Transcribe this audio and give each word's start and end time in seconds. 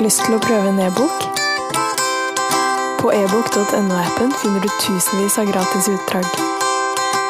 Lyst 0.00 0.22
til 0.24 0.32
å 0.32 0.40
prøve 0.40 0.70
en 0.70 0.78
e-bok? 0.80 1.24
På 3.02 3.10
ebook.no-appen 3.12 4.30
finner 4.40 4.62
du 4.64 4.68
tusenvis 4.80 5.34
av 5.36 5.50
gratis 5.50 5.90
utdrag. 5.92 6.24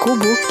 God 0.04 0.22
bok. 0.22 0.44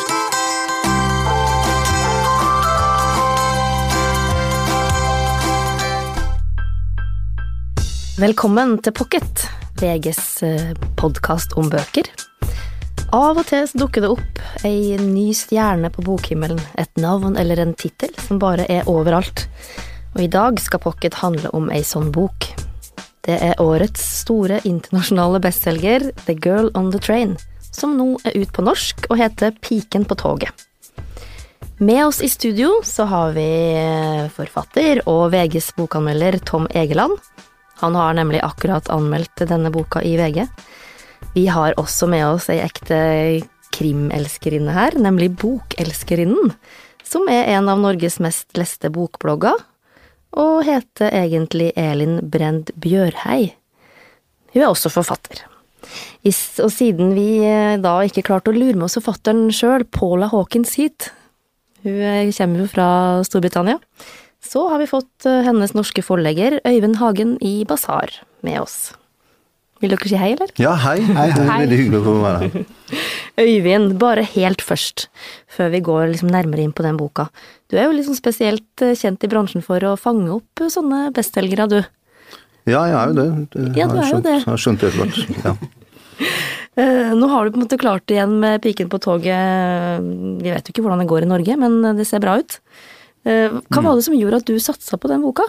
Velkommen 8.20 8.76
til 8.84 8.98
Pocket, 9.00 9.46
VGs 9.80 10.26
podkast 11.00 11.56
om 11.56 11.72
bøker. 11.72 12.10
Av 13.16 13.40
og 13.40 13.46
til 13.48 13.64
dukker 13.80 14.04
det 14.04 14.12
opp 14.12 14.44
ei 14.68 15.00
ny 15.00 15.30
stjerne 15.32 15.88
på 15.96 16.04
bokhimmelen, 16.04 16.60
et 16.76 16.92
navn 17.00 17.40
eller 17.40 17.64
en 17.64 17.72
tittel 17.80 18.12
som 18.28 18.44
bare 18.44 18.68
er 18.68 18.92
overalt. 18.92 19.48
Og 20.16 20.24
i 20.24 20.32
dag 20.32 20.60
skal 20.62 20.82
Pocket 20.84 21.20
handle 21.22 21.52
om 21.56 21.70
ei 21.74 21.84
sånn 21.86 22.10
bok. 22.14 22.50
Det 23.26 23.36
er 23.44 23.60
årets 23.62 24.02
store 24.24 24.62
internasjonale 24.66 25.42
bestselger 25.44 26.10
The 26.26 26.34
Girl 26.34 26.72
on 26.78 26.90
the 26.94 27.02
Train, 27.04 27.36
som 27.72 27.94
nå 27.98 28.16
er 28.26 28.38
ut 28.40 28.52
på 28.56 28.66
norsk 28.66 29.06
og 29.10 29.20
heter 29.22 29.54
Piken 29.62 30.08
på 30.10 30.18
toget. 30.18 30.66
Med 31.80 32.02
oss 32.08 32.22
i 32.22 32.28
studio 32.28 32.82
så 32.84 33.06
har 33.08 33.32
vi 33.38 33.48
forfatter 34.36 35.00
og 35.08 35.30
VGs 35.32 35.72
bokanmelder 35.78 36.40
Tom 36.44 36.68
Egeland. 36.76 37.16
Han 37.80 37.96
har 37.96 38.18
nemlig 38.18 38.42
akkurat 38.44 38.90
anmeldt 38.92 39.46
denne 39.48 39.72
boka 39.72 40.02
i 40.04 40.18
VG. 40.20 40.44
Vi 41.38 41.46
har 41.48 41.78
også 41.80 42.10
med 42.12 42.26
oss 42.28 42.50
ei 42.52 42.60
ekte 42.66 43.00
krimelskerinne 43.76 44.74
her, 44.76 44.98
nemlig 45.00 45.32
Bokelskerinnen, 45.40 46.52
som 47.06 47.30
er 47.32 47.48
en 47.56 47.70
av 47.72 47.80
Norges 47.80 48.20
mest 48.20 48.58
leste 48.60 48.92
bokblogger, 48.92 49.56
og 50.38 50.66
heter 50.68 51.14
egentlig 51.16 51.72
Elin 51.80 52.20
Brend 52.30 52.74
Bjørhei. 52.82 53.54
Hun 54.54 54.62
er 54.62 54.70
også 54.70 54.92
forfatter. 54.94 55.46
Og 56.26 56.72
siden 56.74 57.14
vi 57.16 57.40
da 57.82 57.96
ikke 58.06 58.26
klarte 58.28 58.52
å 58.52 58.58
lure 58.58 58.76
med 58.76 58.90
oss 58.90 59.00
forfatteren 59.00 59.48
sjøl, 59.56 59.86
Paula 59.90 60.30
Hawkins, 60.30 60.76
hit, 60.78 61.12
hun 61.86 62.32
kommer 62.36 62.64
jo 62.64 62.70
fra 62.70 62.88
Storbritannia, 63.24 63.80
så 64.44 64.66
har 64.72 64.82
vi 64.82 64.90
fått 64.90 65.28
hennes 65.48 65.74
norske 65.76 66.04
forlegger 66.04 66.60
Øyvind 66.68 67.00
Hagen 67.00 67.38
i 67.46 67.62
Basar 67.68 68.12
med 68.46 68.60
oss. 68.62 68.92
Vil 69.80 69.94
dere 69.94 70.10
si 70.12 70.18
hei, 70.20 70.34
eller? 70.36 70.52
Ja, 70.60 70.74
hei. 70.76 70.98
hei, 71.00 71.14
hei. 71.16 71.28
Det 71.38 71.46
veldig 71.48 71.78
hyggelig 71.80 72.00
å 72.02 72.04
få 72.04 72.16
være 72.20 72.40
her. 72.44 72.66
Øyvind, 73.46 73.94
bare 74.02 74.26
helt 74.28 74.64
først, 74.66 75.08
før 75.48 75.72
vi 75.72 75.80
går 75.88 76.10
liksom 76.12 76.32
nærmere 76.34 76.66
inn 76.66 76.76
på 76.76 76.84
den 76.84 77.00
boka. 77.00 77.30
Du 77.70 77.78
er 77.78 77.86
jo 77.86 77.96
liksom 77.96 78.18
spesielt 78.18 78.84
kjent 78.98 79.24
i 79.24 79.30
bransjen 79.30 79.64
for 79.66 79.84
å 79.86 79.96
fange 80.00 80.32
opp 80.34 80.64
sånne 80.74 81.10
bestselgere, 81.16 81.68
du. 81.70 81.80
Ja, 82.70 82.86
jeg 82.90 82.96
er 82.98 83.12
jo 83.12 83.18
det. 83.18 83.28
det 83.54 83.68
ja, 83.78 83.90
du 83.90 84.00
er 84.02 84.10
jo 84.10 84.24
det. 84.26 84.38
Jeg 84.42 84.50
har 84.50 84.64
skjønt 84.64 84.82
det 84.82 84.90
etter 84.90 85.04
hvert. 85.04 85.44
Ja. 85.46 85.56
Nå 87.20 87.28
har 87.28 87.46
du 87.46 87.54
på 87.54 87.60
en 87.60 87.66
måte 87.66 87.80
klart 87.82 88.06
det 88.08 88.16
igjen 88.16 88.38
med 88.42 88.62
Piken 88.64 88.90
på 88.92 89.00
toget. 89.04 90.06
Vi 90.40 90.52
vet 90.52 90.68
jo 90.68 90.74
ikke 90.74 90.86
hvordan 90.86 91.02
det 91.04 91.10
går 91.12 91.26
i 91.26 91.30
Norge, 91.30 91.58
men 91.60 91.82
det 91.98 92.08
ser 92.08 92.24
bra 92.24 92.38
ut. 92.40 92.60
Hva 93.28 93.82
var 93.84 93.98
det 93.98 94.06
som 94.06 94.16
gjorde 94.16 94.40
at 94.40 94.48
du 94.48 94.56
satsa 94.64 94.98
på 94.98 95.12
den 95.12 95.26
boka? 95.26 95.46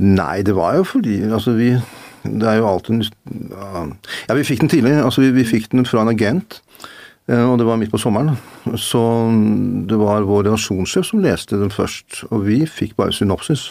Nei, 0.00 0.40
det 0.46 0.54
var 0.56 0.78
jo 0.78 0.84
fordi 0.88 1.18
altså 1.28 1.52
vi 1.58 1.74
Det 2.24 2.46
er 2.48 2.60
jo 2.60 2.68
alltid 2.68 3.10
Ja, 4.28 4.34
vi 4.36 4.44
fikk 4.44 4.60
den 4.60 4.72
tidlig. 4.72 4.92
Altså 5.00 5.24
vi, 5.24 5.30
vi 5.36 5.44
fikk 5.44 5.70
den 5.72 5.86
fra 5.88 6.02
en 6.04 6.12
agent. 6.12 6.60
Og 7.30 7.52
det 7.60 7.66
var 7.68 7.78
midt 7.78 7.92
på 7.92 8.00
sommeren. 8.00 8.34
Så 8.80 9.00
det 9.86 9.98
var 10.00 10.24
vår 10.26 10.48
redaksjonssjef 10.48 11.06
som 11.06 11.22
leste 11.22 11.60
den 11.60 11.70
først. 11.70 12.24
Og 12.34 12.42
vi 12.48 12.64
fikk 12.66 12.96
bare 12.98 13.14
synopsis. 13.14 13.68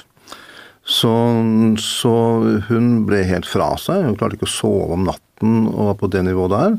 Så, 0.89 1.11
så 1.83 2.13
hun 2.69 2.87
ble 3.09 3.21
helt 3.27 3.49
fra 3.49 3.73
seg. 3.81 4.05
Hun 4.07 4.15
klarte 4.19 4.39
ikke 4.39 4.47
å 4.47 4.53
sove 4.53 4.95
om 4.95 5.03
natten 5.09 5.67
og 5.69 5.91
var 5.91 5.97
på 5.99 6.09
det 6.13 6.23
nivået 6.29 6.55
der. 6.55 6.77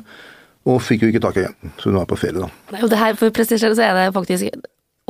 Og 0.68 0.80
fikk 0.84 1.04
jo 1.04 1.10
ikke 1.12 1.22
tak 1.24 1.38
i 1.40 1.44
jenten, 1.46 1.72
så 1.80 1.88
hun 1.88 1.98
var 2.00 2.08
på 2.10 2.19
ferie 2.20 2.42
da. 2.42 2.48
Og 2.82 2.88
det 2.92 2.98
her, 3.00 3.16
For 3.16 3.32
prestisjere 3.34 3.76
så 3.76 3.86
er 3.86 3.96
det 3.96 4.08
faktisk 4.16 4.48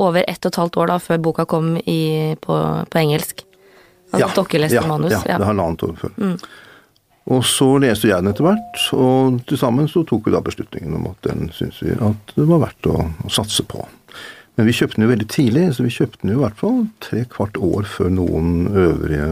over 0.01 0.23
ett 0.23 0.45
og 0.45 0.51
et 0.53 0.59
halvt 0.61 0.77
år 0.81 0.91
da, 0.93 0.99
før 1.03 1.23
boka 1.23 1.45
kom 1.49 1.73
i, 1.81 2.01
på, 2.41 2.57
på 2.91 3.01
engelsk. 3.01 3.43
Altså, 4.11 4.27
ja, 4.27 4.29
dere 4.35 4.61
leste 4.65 4.79
ja, 4.79 4.85
manus? 4.87 5.13
Ja, 5.13 5.23
det 5.27 5.37
er 5.37 5.49
halvannet 5.51 5.83
år 5.87 5.97
før. 5.99 6.13
Mm. 6.17 6.37
Og 7.29 7.45
så 7.45 7.67
leste 7.81 8.09
jeg 8.09 8.17
den 8.23 8.31
etter 8.31 8.47
hvert, 8.47 8.83
og 8.97 9.41
til 9.49 9.59
sammen 9.61 9.89
så 9.89 10.01
tok 10.07 10.25
vi 10.25 10.33
da 10.33 10.41
beslutningen 10.43 10.97
om 10.97 11.11
at 11.11 11.27
den 11.27 11.51
syntes 11.53 11.81
vi 11.85 11.93
at 11.93 12.33
det 12.33 12.47
var 12.49 12.63
verdt 12.63 12.89
å, 12.89 12.97
å, 13.21 13.31
satse 13.31 13.65
på. 13.69 13.83
Men 14.57 14.67
vi 14.67 14.73
kjøpte 14.75 14.97
den 14.97 15.05
jo 15.05 15.11
veldig 15.11 15.27
tidlig, 15.31 15.67
så 15.77 15.85
vi 15.85 15.93
kjøpte 15.93 16.23
den 16.23 16.33
jo 16.33 16.39
i 16.39 16.43
hvert 16.43 16.59
fall 16.59 16.79
tre 17.03 17.23
kvart 17.29 17.59
år 17.61 17.85
før 17.87 18.09
noen 18.17 18.65
øvrige 18.73 19.27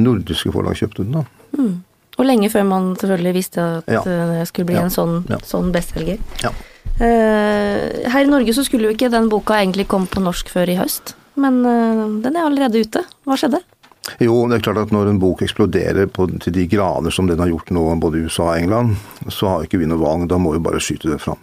nordiske 0.00 0.54
forlag 0.54 0.78
kjøpte 0.78 1.02
den. 1.02 1.18
da. 1.18 1.58
Mm. 1.58 1.74
Og 2.20 2.26
lenge 2.28 2.50
før 2.52 2.66
man 2.68 2.90
selvfølgelig 3.00 3.34
visste 3.34 3.66
at 3.80 3.90
ja. 3.90 4.00
det 4.04 4.46
skulle 4.48 4.70
bli 4.70 4.78
en 4.78 4.92
sånn, 4.92 5.22
sånn 5.46 5.70
bestselger. 5.74 6.20
Ja. 6.44 6.54
Uh, 7.00 8.06
her 8.12 8.22
i 8.22 8.30
Norge 8.30 8.54
så 8.56 8.64
skulle 8.64 8.88
jo 8.88 8.94
ikke 8.94 9.10
den 9.12 9.28
boka 9.32 9.58
egentlig 9.58 9.88
komme 9.90 10.08
på 10.10 10.22
norsk 10.22 10.50
før 10.52 10.68
i 10.68 10.76
høst, 10.78 11.14
men 11.40 11.62
uh, 11.64 12.06
den 12.22 12.36
er 12.36 12.46
allerede 12.46 12.82
ute. 12.84 13.02
Hva 13.26 13.38
skjedde? 13.40 13.62
Jo, 14.18 14.34
det 14.50 14.58
er 14.58 14.64
klart 14.64 14.80
at 14.82 14.94
når 14.94 15.12
en 15.12 15.20
bok 15.22 15.44
eksploderer 15.44 16.08
på, 16.10 16.26
til 16.42 16.54
de 16.56 16.66
grader 16.70 17.14
som 17.14 17.28
den 17.30 17.40
har 17.40 17.50
gjort 17.52 17.70
nå, 17.74 17.84
både 18.02 18.18
i 18.18 18.26
USA 18.26 18.48
og 18.48 18.56
England, 18.58 18.96
så 19.28 19.52
har 19.52 19.66
ikke 19.66 19.80
vi 19.80 19.88
noe 19.90 20.00
valg. 20.00 20.26
Da 20.30 20.40
må 20.40 20.54
vi 20.56 20.62
bare 20.64 20.82
skyte 20.82 21.12
det 21.12 21.20
fram. 21.22 21.40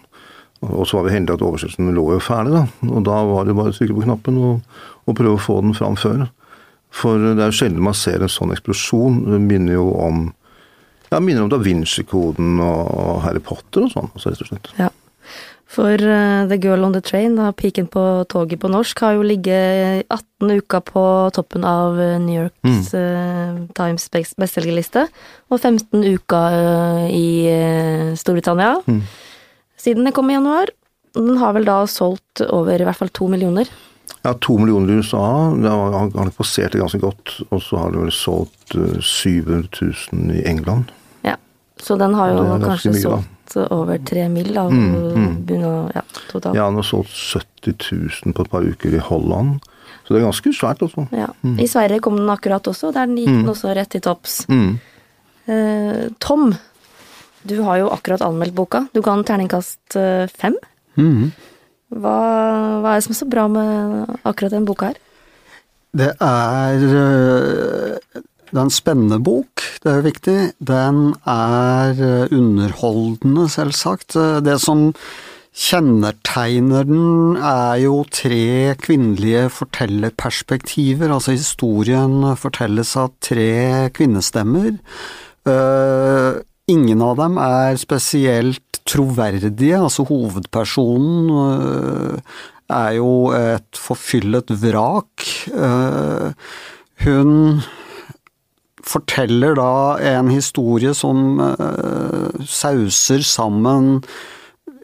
Og 0.65 0.87
så 0.89 0.97
var 0.97 1.07
vi 1.07 1.13
heldige 1.13 1.37
at 1.37 1.45
oversettelsen 1.45 1.93
lå 1.93 2.07
jo 2.15 2.23
ferdig, 2.23 2.55
da. 2.55 2.63
Og 2.89 3.05
da 3.05 3.19
var 3.29 3.45
det 3.45 3.55
bare 3.57 3.73
å 3.73 3.77
trykke 3.77 3.93
på 3.93 4.05
knappen 4.07 4.39
og, 4.41 4.79
og, 5.05 5.13
prøve 5.13 5.37
å 5.37 5.41
få 5.41 5.59
den 5.61 5.77
fram 5.77 5.97
før. 5.99 6.25
For 6.93 7.21
det 7.21 7.37
er 7.37 7.51
jo 7.51 7.59
sjelden 7.59 7.85
man 7.85 7.97
ser 7.97 8.25
en 8.25 8.31
sånn 8.31 8.55
eksplosjon. 8.55 9.21
Det 9.27 9.41
minner 9.43 9.77
jo 9.77 9.91
om 10.01 10.27
ja, 11.11 11.19
minner 11.23 11.45
om 11.45 11.51
Da 11.51 11.59
Vinci-koden 11.61 12.57
og 12.59 13.21
Harry 13.23 13.39
Potter 13.43 13.85
og 13.85 13.93
sånn, 13.93 14.09
altså, 14.11 14.33
rett 14.33 14.41
og 14.43 14.49
slett. 14.49 14.71
Ja. 14.79 14.89
For 15.77 15.93
uh, 15.93 16.47
The 16.49 16.57
Girl 16.57 16.85
on 16.87 16.95
the 16.95 17.03
Train, 17.05 17.35
da, 17.37 17.51
Piken 17.53 17.85
på 17.93 18.01
toget 18.31 18.63
på 18.63 18.69
norsk, 18.73 19.01
har 19.05 19.17
jo 19.17 19.25
ligget 19.29 20.07
18 20.09 20.55
uker 20.57 20.81
på 20.87 21.03
toppen 21.35 21.67
av 21.67 21.99
New 22.23 22.47
Yorks 22.47 22.95
mm. 22.95 22.95
uh, 22.97 23.59
Times 23.77 24.07
bestselgerliste, 24.41 25.05
og 25.53 25.59
15 25.59 26.01
uker 26.01 26.57
uh, 26.57 27.05
i 27.13 28.15
Storbritannia. 28.17 28.79
Mm. 28.89 29.03
Siden 29.77 30.09
den 30.09 30.17
kom 30.17 30.33
i 30.33 30.39
januar. 30.39 30.73
Den 31.13 31.37
har 31.37 31.53
vel 31.53 31.69
da 31.69 31.83
solgt 31.89 32.41
over 32.49 32.73
i 32.73 32.87
hvert 32.87 32.97
fall 32.97 33.13
to 33.13 33.29
millioner? 33.29 33.69
Ja, 34.25 34.33
to 34.33 34.57
millioner 34.57 34.95
i 34.95 34.97
USA. 34.97 35.23
Det 35.61 35.69
har, 35.69 36.09
har 36.09 36.35
passert 36.35 36.73
det 36.73 36.81
ganske 36.81 37.01
godt. 37.05 37.37
Og 37.51 37.61
så 37.61 37.83
har 37.83 37.93
det 37.93 38.01
vel 38.01 38.13
solgt 38.13 38.73
700 38.73 39.69
000 39.77 40.37
i 40.41 40.45
England. 40.49 40.89
Ja, 41.21 41.37
så 41.77 42.01
den 42.01 42.17
har 42.17 42.33
jo 42.33 42.45
kanskje 42.65 42.97
mye, 42.97 43.03
solgt 43.05 43.33
over 43.55 43.99
tre 44.03 44.27
mil 44.31 44.51
da, 44.53 44.65
mm, 44.69 44.93
mm. 45.15 45.37
ja, 45.95 46.03
totalt. 46.31 46.55
Ja, 46.57 46.67
han 46.67 46.75
har 46.75 46.85
solgt 46.85 47.13
70 47.13 47.75
000 48.25 48.35
på 48.35 48.45
et 48.45 48.51
par 48.51 48.67
uker 48.67 48.97
i 48.97 49.01
Holland. 49.03 49.59
Så 50.05 50.13
det 50.13 50.21
er 50.21 50.27
ganske 50.27 50.53
svært, 50.55 50.83
altså. 50.83 51.07
Ja. 51.15 51.29
Mm. 51.43 51.57
I 51.63 51.67
Sverige 51.67 52.03
kom 52.03 52.17
den 52.19 52.31
akkurat 52.31 52.67
også, 52.67 52.91
der 52.95 53.11
gikk 53.11 53.31
den 53.31 53.51
også 53.51 53.73
rett 53.75 53.91
til 53.95 54.03
topps. 54.03 54.39
Eh, 55.47 56.07
Tom, 56.23 56.53
du 57.47 57.57
har 57.63 57.81
jo 57.81 57.91
akkurat 57.91 58.23
anmeldt 58.25 58.55
boka. 58.55 58.85
Du 58.95 59.01
ga 59.01 59.15
den 59.15 59.27
terningkast 59.27 59.99
fem. 60.35 60.55
Hva, 61.87 62.15
hva, 62.83 62.91
er 62.91 62.97
det 62.97 63.05
som 63.05 63.13
er 63.15 63.19
så 63.21 63.27
bra 63.31 63.45
med 63.51 64.17
akkurat 64.27 64.55
den 64.55 64.67
boka 64.67 64.91
her? 64.91 65.03
Det 65.97 66.11
er 66.19 66.81
det 68.47 68.57
er 68.57 68.63
en 68.63 68.71
spennende 68.71 69.19
bok, 69.19 69.59
det 69.83 69.91
er 69.91 69.97
jo 69.99 70.07
viktig. 70.07 70.37
Den 70.63 71.15
er 71.27 71.99
underholdende, 72.31 73.49
selvsagt. 73.51 74.15
Det 74.45 74.55
som 74.63 74.93
kjennetegner 75.57 76.85
den, 76.87 77.35
er 77.41 77.81
jo 77.81 78.03
tre 78.13 78.75
kvinnelige 78.79 79.49
fortellerperspektiver. 79.51 81.11
Altså 81.11 81.35
historien 81.35 82.21
fortelles 82.37 82.95
av 82.99 83.11
tre 83.25 83.89
kvinnestemmer. 83.97 84.77
Ingen 86.67 87.01
av 87.03 87.17
dem 87.19 87.37
er 87.41 87.79
spesielt 87.81 88.61
troverdige, 88.87 89.81
altså 89.81 90.05
hovedpersonen 90.07 92.21
er 92.67 92.91
jo 92.99 93.31
et 93.35 93.79
forfyllet 93.79 94.51
vrak. 94.61 95.25
Hun 97.03 97.33
forteller 98.97 99.55
da 99.57 99.71
en 100.17 100.33
historie 100.33 100.93
som 100.97 101.39
uh, 101.39 102.43
sauser 102.43 103.23
sammen 103.25 104.01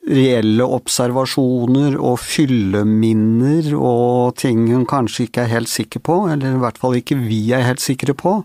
reelle 0.03 0.65
observasjoner 0.67 1.95
og 1.95 2.17
fylleminner 2.19 3.69
og 3.77 4.35
ting 4.39 4.65
hun 4.71 4.87
kanskje 4.89 5.27
ikke 5.27 5.45
er 5.45 5.53
helt 5.53 5.71
sikker 5.71 6.03
på, 6.03 6.17
eller 6.33 6.57
i 6.57 6.63
hvert 6.63 6.79
fall 6.81 6.97
ikke 6.99 7.21
vi 7.21 7.45
er 7.55 7.63
helt 7.67 7.83
sikre 7.83 8.15
på. 8.17 8.41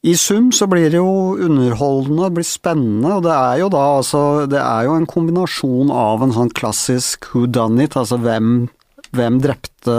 I 0.00 0.14
sum 0.16 0.48
så 0.56 0.64
blir 0.70 0.88
det 0.88 0.96
jo 0.96 1.36
underholdende, 1.36 2.30
det 2.30 2.38
blir 2.38 2.48
spennende, 2.48 3.18
og 3.18 3.26
det 3.26 3.34
er 3.36 3.58
jo 3.60 3.66
da 3.68 3.82
altså 3.98 4.20
Det 4.48 4.60
er 4.60 4.86
jo 4.86 4.94
en 4.96 5.08
kombinasjon 5.08 5.92
av 5.92 6.24
en 6.24 6.32
sånn 6.32 6.52
klassisk 6.56 7.28
who 7.34 7.44
done 7.44 7.84
it, 7.84 7.98
altså 8.00 8.16
hvem, 8.22 8.70
hvem 9.12 9.40
drepte 9.44 9.98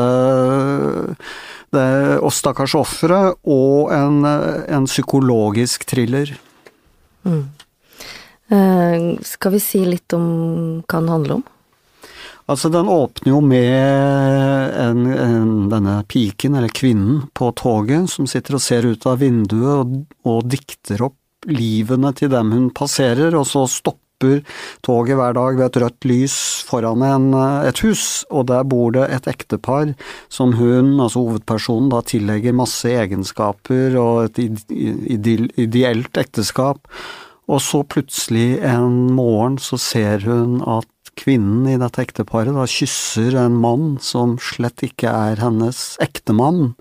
og 1.72 2.32
stakkars 2.36 2.76
ofre, 2.76 3.20
og 3.48 3.94
en, 3.96 4.26
en 4.26 4.88
psykologisk 4.90 5.86
thriller. 5.88 6.34
Mm. 7.24 7.46
Eh, 8.52 9.20
skal 9.24 9.54
vi 9.56 9.62
si 9.64 9.80
litt 9.88 10.12
om 10.18 10.26
hva 10.84 11.00
den 11.00 11.12
handler 11.14 11.38
om? 11.40 11.44
Altså, 12.52 12.68
den 12.74 12.90
åpner 12.92 13.32
jo 13.32 13.40
med 13.46 14.74
en, 14.82 15.06
en, 15.08 15.52
denne 15.72 16.02
piken, 16.12 16.58
eller 16.60 16.74
kvinnen, 16.76 17.22
på 17.38 17.52
toget, 17.56 18.10
som 18.12 18.28
sitter 18.28 18.58
og 18.58 18.64
ser 18.66 18.88
ut 18.90 19.08
av 19.08 19.22
vinduet 19.22 19.72
og, 19.72 19.94
og 20.28 20.50
dikter 20.52 21.06
opp 21.08 21.16
livene 21.48 22.12
til 22.18 22.34
dem 22.34 22.52
hun 22.52 22.68
passerer, 22.76 23.38
og 23.38 23.48
så 23.48 23.64
stopper 23.72 24.00
toget 24.86 25.18
hver 25.20 25.36
dag 25.38 25.58
ved 25.58 25.66
et 25.68 25.80
rødt 25.84 26.08
lys 26.10 26.38
foran 26.68 27.04
en, 27.06 27.28
et 27.66 27.82
hus, 27.86 28.24
og 28.30 28.48
der 28.52 28.64
bor 28.68 28.94
det 28.96 29.08
et 29.12 29.28
ektepar 29.32 29.94
som 30.32 30.56
hun, 30.60 30.96
altså 31.00 31.26
hovedpersonen, 31.26 31.90
da 31.94 32.04
tillegger 32.06 32.56
masse 32.56 32.90
egenskaper 32.90 33.98
og 34.00 34.30
et 34.30 34.72
ideelt 34.72 36.18
ekteskap. 36.18 36.80
Og 37.52 37.60
så 37.64 37.82
plutselig 37.84 38.62
en 38.64 39.12
morgen 39.18 39.58
så 39.60 39.80
ser 39.82 40.24
hun 40.28 40.62
at 40.64 40.88
kvinnen 41.20 41.68
i 41.68 41.80
dette 41.82 42.04
ekteparet 42.06 42.56
da 42.56 42.68
kysser 42.70 43.36
en 43.42 43.58
mann 43.60 43.98
som 44.04 44.38
slett 44.42 44.86
ikke 44.86 45.12
er 45.12 45.42
hennes 45.44 45.82
ektemann. 46.04 46.72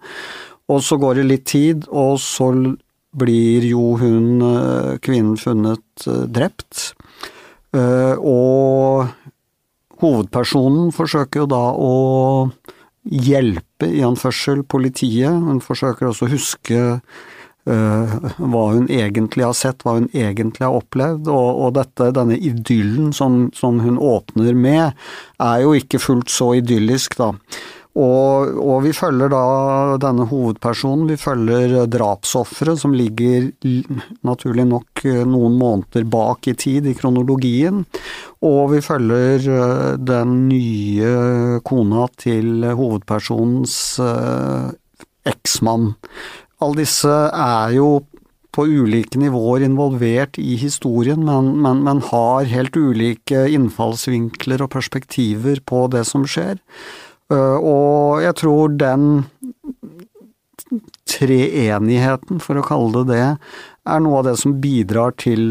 Og 0.70 0.84
så 0.86 1.00
går 1.02 1.18
det 1.18 1.26
litt 1.26 1.48
tid, 1.50 1.88
og 1.90 2.20
så 2.22 2.52
blir 3.10 3.66
jo 3.66 3.96
hun, 3.98 4.42
eh, 4.46 4.98
kvinnen, 5.02 5.36
funnet 5.40 6.06
eh, 6.06 6.26
drept. 6.30 6.92
Eh, 7.76 8.16
og 8.18 9.10
hovedpersonen 10.00 10.90
forsøker 10.94 11.44
jo 11.44 11.50
da 11.50 11.64
å 11.76 11.92
hjelpe, 13.10 13.88
i 13.88 14.02
anførsel, 14.04 14.64
politiet. 14.68 15.30
Hun 15.30 15.60
forsøker 15.64 16.10
også 16.10 16.26
å 16.26 16.32
huske 16.34 16.80
uh, 17.70 18.14
hva 18.36 18.64
hun 18.74 18.90
egentlig 18.92 19.46
har 19.46 19.56
sett, 19.56 19.84
hva 19.84 19.96
hun 19.96 20.08
egentlig 20.12 20.66
har 20.66 20.76
opplevd. 20.76 21.30
Og, 21.32 21.48
og 21.64 21.74
dette, 21.78 22.10
denne 22.16 22.36
idyllen 22.36 23.14
som, 23.16 23.46
som, 23.56 23.80
hun 23.80 23.96
åpner 23.96 24.56
med, 24.56 25.00
er 25.40 25.64
jo 25.64 25.72
ikke 25.78 26.02
fullt 26.02 26.32
så 26.32 26.52
idyllisk, 26.60 27.16
da. 27.20 27.32
Og, 27.98 28.52
og, 28.54 28.76
vi 28.84 28.92
følger 28.94 29.32
da 29.32 29.42
denne 29.98 30.28
hovedpersonen, 30.30 31.08
vi 31.10 31.16
følger 31.18 31.88
drapsofferet 31.90 32.78
som 32.78 32.94
ligger 32.94 33.48
naturlig 34.26 34.68
nok 34.70 35.02
noen 35.26 35.56
måneder 35.58 36.06
bak 36.06 36.46
i 36.52 36.54
tid 36.54 36.86
i 36.86 36.94
kronologien, 36.94 37.82
og 38.46 38.60
vi 38.76 38.82
følger 38.84 39.48
eh, 39.56 39.96
den 39.98 40.36
nye 40.52 41.58
kona 41.66 42.06
til 42.20 42.62
hovedpersonens 42.78 43.74
eh, 44.06 44.70
eksmann. 45.26 45.90
Alle 46.62 46.84
disse 46.84 47.10
er 47.10 47.74
jo 47.74 47.90
på 48.54 48.66
ulike 48.66 49.18
nivåer 49.20 49.64
involvert 49.66 50.38
i 50.42 50.56
historien, 50.58 51.22
men, 51.26 51.52
men, 51.62 51.84
men, 51.86 52.02
har 52.10 52.48
helt 52.50 52.76
ulike 52.76 53.46
innfallsvinkler 53.54 54.64
og 54.64 54.72
perspektiver 54.74 55.62
på 55.66 55.86
det 55.92 56.02
som 56.08 56.26
skjer. 56.26 56.58
Eh, 57.30 57.56
og 57.58 58.22
jeg 58.24 58.36
tror 58.42 58.76
den 58.80 59.08
treenigheten, 61.10 62.38
for 62.42 62.60
å 62.60 62.66
kalle 62.66 63.04
det 63.08 63.16
det, 63.16 63.24
er 63.90 64.04
noe 64.04 64.20
av 64.20 64.28
det 64.28 64.36
som 64.38 64.58
bidrar 64.62 65.16
til 65.18 65.42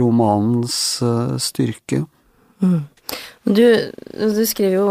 romanens 0.00 0.76
eh, 1.04 1.36
styrke. 1.42 2.04
Mm. 2.64 2.82
Du, 3.44 3.64
du, 4.16 4.42
skriver 4.48 4.78
jo 4.78 4.86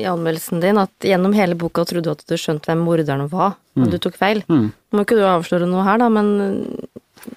i 0.00 0.06
anmeldelsen 0.08 0.62
din 0.62 0.80
at 0.80 1.04
gjennom 1.04 1.34
hele 1.36 1.58
boka 1.60 1.84
trodde 1.84 2.08
du 2.08 2.14
at 2.14 2.24
du 2.24 2.38
skjønte 2.40 2.70
hvem 2.70 2.86
morderen 2.86 3.28
var, 3.30 3.58
og 3.76 3.84
mm. 3.84 3.90
du 3.92 3.98
tok 4.00 4.16
feil. 4.18 4.40
Mm. 4.48 4.70
Nå 4.72 4.96
må 4.98 5.04
ikke 5.04 5.18
du 5.18 5.26
avsløre 5.28 5.68
noe 5.68 5.84
her, 5.86 6.00
da, 6.00 6.08
men 6.12 6.32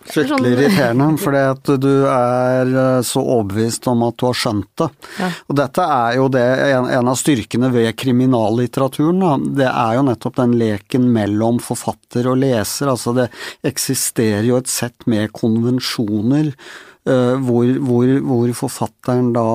Fryktelig 0.08 0.54
irriterende, 0.54 1.10
fordi 1.24 1.42
at 1.52 1.72
du 1.82 1.92
er 2.10 2.72
eh, 2.72 3.00
så 3.06 3.24
overbevist 3.24 3.88
om 3.92 4.06
at 4.08 4.18
du 4.20 4.28
har 4.30 4.38
skjønt 4.38 4.70
det. 4.80 4.90
Ja. 5.20 5.30
Og 5.50 5.58
dette 5.60 5.88
er 5.98 6.18
jo 6.20 6.28
det, 6.34 6.46
en, 6.70 6.90
en, 7.00 7.12
av 7.12 7.20
styrkene 7.20 7.72
ved 7.74 7.92
kriminallitteraturen. 8.00 9.22
Da. 9.24 9.34
Det 9.64 9.70
er 9.70 9.98
jo 9.98 10.08
nettopp 10.10 10.40
den 10.40 10.58
leken 10.62 11.08
mellom 11.16 11.62
forfatter 11.64 12.32
og 12.32 12.40
leser. 12.44 12.92
Altså 12.94 13.16
det 13.18 13.30
eksisterer 13.68 14.48
jo 14.48 14.60
et 14.60 14.72
sett 14.72 15.08
med 15.10 15.34
konvensjoner 15.36 16.54
uh, 17.10 17.36
hvor, 17.44 17.72
hvor, 17.84 18.14
hvor 18.28 18.54
forfatteren 18.64 19.34
da 19.36 19.50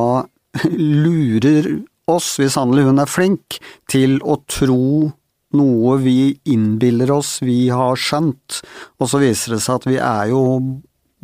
lurer 1.04 1.72
oss, 2.08 2.36
hvis 2.40 2.56
han 2.58 2.72
eller 2.72 2.88
hun 2.88 3.02
er 3.02 3.10
flink, 3.10 3.58
til 3.90 4.18
å 4.24 4.38
tro 4.48 5.10
noe 5.56 5.96
vi 6.02 6.18
innbiller 6.50 7.12
oss 7.14 7.38
vi 7.44 7.68
har 7.72 7.96
skjønt, 7.96 8.60
og 9.00 9.10
så 9.10 9.20
viser 9.22 9.56
det 9.56 9.62
seg 9.64 9.80
at 9.80 9.88
vi 9.88 9.96
er 9.96 10.30
jo 10.32 10.42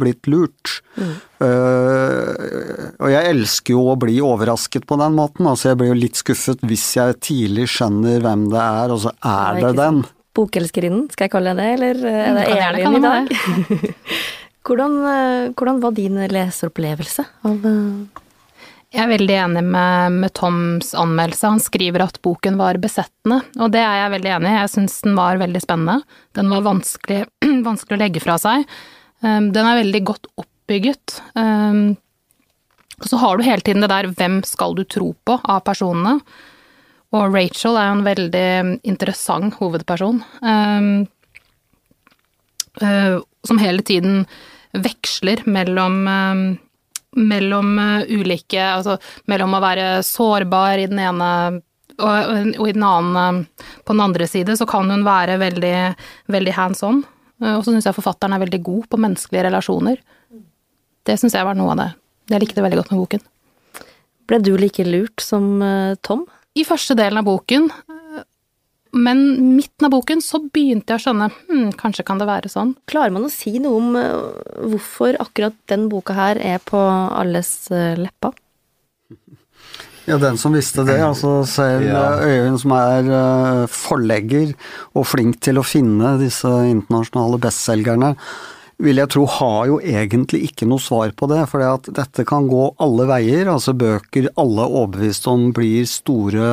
blitt 0.01 0.27
lurt. 0.27 0.81
Mm. 0.99 1.13
Uh, 1.39 2.95
og 2.99 3.13
jeg 3.13 3.31
elsker 3.31 3.77
jo 3.77 3.85
å 3.93 3.99
bli 4.01 4.17
overrasket 4.25 4.89
på 4.89 4.99
den 4.99 5.15
måten, 5.19 5.47
altså 5.51 5.71
jeg 5.71 5.81
blir 5.81 5.93
jo 5.93 6.01
litt 6.01 6.19
skuffet 6.19 6.65
hvis 6.67 6.89
jeg 6.97 7.21
tidlig 7.23 7.69
skjønner 7.77 8.25
hvem 8.25 8.49
det 8.53 8.65
er, 8.65 8.95
og 8.95 9.05
så 9.05 9.15
er 9.21 9.61
det, 9.61 9.69
det 9.69 9.75
den. 9.83 10.03
Bokelskerinnen, 10.35 11.07
skal 11.15 11.29
jeg 11.29 11.35
kalle 11.37 11.55
det 11.55 11.63
det, 11.63 11.71
eller 11.77 12.03
er 12.11 12.41
det 12.41 12.49
Elin 12.57 12.99
i 12.99 13.05
dag? 13.05 13.31
hvordan, 14.67 14.99
eh, 15.13 15.53
hvordan, 15.55 15.81
var 15.85 15.95
din 15.95 16.19
leseropplevelse 16.35 17.29
av 17.47 17.71
uh 17.71 18.24
jeg 18.95 19.03
er 19.03 19.11
veldig 19.11 19.35
enig 19.43 19.63
med, 19.67 20.19
med, 20.23 20.33
Toms 20.39 20.93
anmeldelse. 20.95 21.51
Han 21.51 21.63
skriver 21.63 22.05
at 22.05 22.21
boken 22.23 22.59
var 22.61 22.79
besettende, 22.83 23.41
og 23.59 23.73
det 23.75 23.83
er 23.83 24.05
jeg 24.05 24.13
veldig 24.13 24.33
enig 24.37 24.53
i. 24.53 24.59
Jeg 24.61 24.71
syns 24.71 25.01
den 25.03 25.17
var 25.19 25.41
veldig 25.41 25.63
spennende. 25.65 26.17
Den 26.39 26.53
var 26.53 26.63
vanskelig, 26.69 27.25
vanskelig 27.69 27.99
å 27.99 28.03
legge 28.05 28.23
fra 28.23 28.39
seg. 28.39 28.63
Um, 29.25 29.51
den 29.55 29.67
er 29.67 29.81
veldig 29.81 30.03
godt 30.13 30.31
oppbygget. 30.39 31.19
Um, 31.35 31.97
og 33.01 33.11
så 33.11 33.19
har 33.19 33.35
du 33.37 33.47
hele 33.49 33.67
tiden 33.67 33.83
det 33.83 33.91
der 33.91 34.11
hvem 34.15 34.39
skal 34.47 34.79
du 34.79 34.85
tro 34.87 35.11
på 35.27 35.41
av 35.43 35.65
personene? 35.67 36.21
Og 37.15 37.35
Rachel 37.35 37.79
er 37.79 37.91
jo 37.91 37.97
en 37.99 38.07
veldig 38.07 38.49
interessant 38.87 39.59
hovedperson. 39.59 40.23
Um, 40.39 40.93
uh, 42.79 43.19
som 43.43 43.59
hele 43.59 43.83
tiden 43.87 44.23
veksler 44.75 45.43
mellom 45.51 46.07
mellom 47.17 47.79
eh, 47.79 48.11
ulike 48.19 48.63
Altså 48.63 48.99
mellom 49.31 49.57
å 49.57 49.63
være 49.65 49.89
sårbar 50.07 50.83
i 50.83 50.89
den 50.91 51.01
ene 51.03 51.31
og, 51.95 52.11
og, 52.59 52.65
i 52.69 52.75
den 52.75 52.87
annen 52.87 53.43
eh, 53.47 53.67
På 53.85 53.95
den 53.95 54.05
andre 54.05 54.29
side 54.31 54.57
så 54.59 54.67
kan 54.69 54.91
hun 54.91 55.07
være 55.07 55.39
veldig, 55.43 55.77
veldig 56.33 56.57
hands 56.57 56.83
on. 56.87 57.03
Eh, 57.43 57.55
og 57.55 57.63
så 57.63 57.75
syns 57.75 57.89
jeg 57.89 57.97
forfatteren 57.97 58.37
er 58.37 58.45
veldig 58.45 58.63
god 58.67 58.89
på 58.91 59.01
menneskelige 59.05 59.47
relasjoner. 59.49 60.01
Det 61.05 61.19
syns 61.21 61.37
jeg 61.37 61.47
var 61.47 61.59
noe 61.59 61.75
av 61.75 61.83
det. 61.83 61.91
Jeg 62.33 62.43
likte 62.43 62.65
veldig 62.65 62.81
godt 62.81 62.95
med 62.95 63.03
boken. 63.03 63.25
Ble 64.25 64.41
du 64.41 64.55
like 64.57 64.87
lurt 64.89 65.21
som 65.21 65.61
Tom? 66.01 66.23
I 66.57 66.65
første 66.65 66.97
delen 66.97 67.21
av 67.21 67.27
boken 67.29 67.69
men 68.95 69.21
midten 69.57 69.89
av 69.89 69.93
boken 69.95 70.23
så 70.25 70.41
begynte 70.45 70.95
jeg 70.95 71.01
å 71.01 71.05
skjønne 71.09 71.31
hm, 71.51 71.73
kanskje 71.81 72.07
kan 72.07 72.21
det 72.21 72.29
være 72.31 72.51
sånn. 72.53 72.75
Klarer 72.91 73.15
man 73.15 73.27
å 73.27 73.33
si 73.33 73.57
noe 73.63 73.81
om 73.81 73.99
eh, 74.01 74.65
hvorfor 74.73 75.19
akkurat 75.23 75.57
den 75.71 75.89
boka 75.93 76.17
her 76.17 76.41
er 76.41 76.63
på 76.65 76.81
alles 76.81 77.57
leppa? 77.71 78.35
lepper? 78.35 78.41
Ja, 80.05 80.19
den 80.21 80.37
som 80.37 80.53
visste 80.53 80.83
det. 80.85 80.99
Altså 81.01 81.47
selv 81.49 81.87
ja. 81.89 82.01
Øyvind 82.21 82.59
som 82.61 82.75
er 82.77 83.07
forlegger 83.73 84.51
og 84.93 85.07
flink 85.09 85.39
til 85.41 85.57
å 85.57 85.65
finne 85.65 86.19
disse 86.21 86.51
internasjonale 86.69 87.39
bestselgerne, 87.41 88.11
vil 88.83 88.99
jeg 88.99 89.11
tro 89.15 89.25
har 89.31 89.69
jo 89.71 89.79
egentlig 89.81 90.43
ikke 90.49 90.67
noe 90.69 90.83
svar 90.83 91.13
på 91.17 91.29
det. 91.31 91.41
For 91.51 91.63
dette 91.89 92.27
kan 92.29 92.49
gå 92.51 92.67
alle 92.83 93.07
veier. 93.11 93.51
Altså 93.53 93.75
bøker 93.79 94.31
alle 94.41 94.67
er 94.67 94.79
overbevist 94.83 95.29
om 95.31 95.51
blir 95.55 95.87
store 95.89 96.49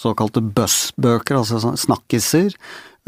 såkalte 0.00 0.42
buzzbøker, 0.42 1.40
altså 1.40 1.74
snakkiser, 1.78 2.54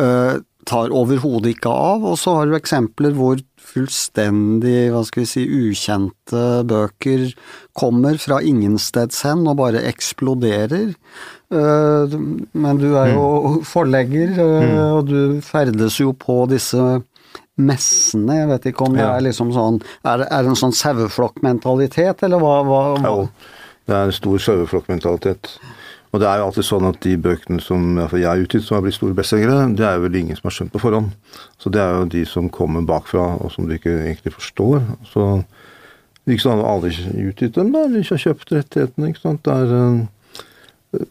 uh, 0.03 0.41
tar 0.69 0.93
overhodet 0.95 1.57
ikke 1.57 1.73
av. 1.73 2.05
Og 2.07 2.19
så 2.21 2.37
har 2.37 2.49
du 2.49 2.57
eksempler 2.59 3.15
hvor 3.17 3.41
fullstendig, 3.73 4.91
hva 4.93 5.03
skal 5.07 5.25
vi 5.25 5.31
si, 5.31 5.45
ukjente 5.47 6.43
bøker 6.69 7.31
kommer 7.79 8.19
fra 8.21 8.43
ingensteds 8.45 9.23
hen 9.27 9.47
og 9.49 9.59
bare 9.63 9.85
eksploderer. 9.91 10.93
Uh, 11.53 12.13
men 12.53 12.81
du 12.81 12.93
er 12.97 13.15
jo 13.15 13.25
mm. 13.25 13.57
forlegger, 13.69 14.37
uh, 14.39 14.99
og 14.99 15.09
du 15.11 15.41
ferdes 15.45 15.99
jo 16.01 16.15
på 16.17 16.45
disse 16.53 17.01
messene, 17.61 18.39
jeg 18.41 18.49
vet 18.49 18.71
ikke 18.71 18.87
om 18.87 18.95
det 18.97 19.05
er 19.05 19.25
liksom 19.27 19.51
sånn 19.53 19.75
Er 20.09 20.23
det, 20.23 20.29
en 20.33 20.57
sånn 20.57 20.73
saueflokkmentalitet, 20.73 22.25
eller 22.25 22.41
hva? 22.41 22.55
hva, 22.65 22.81
hva? 22.97 23.03
Jo, 23.05 23.59
det 23.89 23.97
er 23.97 24.09
en 24.09 24.17
stor 24.17 24.41
saueflokkmentalitet. 24.47 25.53
Og 26.13 26.21
det 26.21 26.29
er 26.29 26.41
jo 26.41 26.47
alltid 26.51 26.67
sånn 26.69 26.87
at 26.91 26.99
de 27.01 27.15
bøkene 27.25 27.63
som 27.65 27.97
jeg 27.97 28.27
har 28.29 28.41
utgitt 28.41 28.67
som 28.67 28.77
har 28.77 28.83
blitt 28.85 28.99
store 28.99 29.17
bestselgere, 29.17 29.65
det 29.73 29.87
er 29.89 29.97
jo 29.97 30.05
vel 30.05 30.19
ingen 30.21 30.37
som 30.37 30.51
har 30.51 30.57
skjønt 30.59 30.75
på 30.75 30.83
forhånd. 30.83 31.15
Så 31.57 31.73
det 31.73 31.81
er 31.81 31.95
jo 31.97 32.11
de 32.13 32.25
som 32.29 32.51
kommer 32.53 32.85
bakfra, 32.85 33.31
og 33.41 33.53
som 33.55 33.65
du 33.69 33.73
ikke 33.79 33.95
egentlig 34.03 34.35
forstår. 34.35 34.85
Så 35.09 35.31
ikke 36.29 36.45
sant, 36.45 36.67
aldri 36.69 36.93
utgitt 37.31 37.57
dem, 37.57 37.73
da. 37.73 37.87
De 37.89 38.03
ikke 38.03 38.19
har 38.19 38.25
kjøpt 38.27 38.53
rettighetene, 38.59 39.09
ikke 39.09 39.25
sant. 39.25 39.49
Det 39.49 39.57
er 39.57 39.73
eh, 41.01 41.09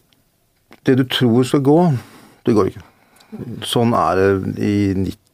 Det 0.86 0.96
du 0.98 1.04
tror 1.10 1.42
skal 1.50 1.66
gå, 1.66 1.80
det 2.46 2.54
går 2.54 2.70
ikke. 2.70 2.86
Sånn 3.66 3.94
er 3.96 4.18
det 4.18 4.54
i 4.62 4.74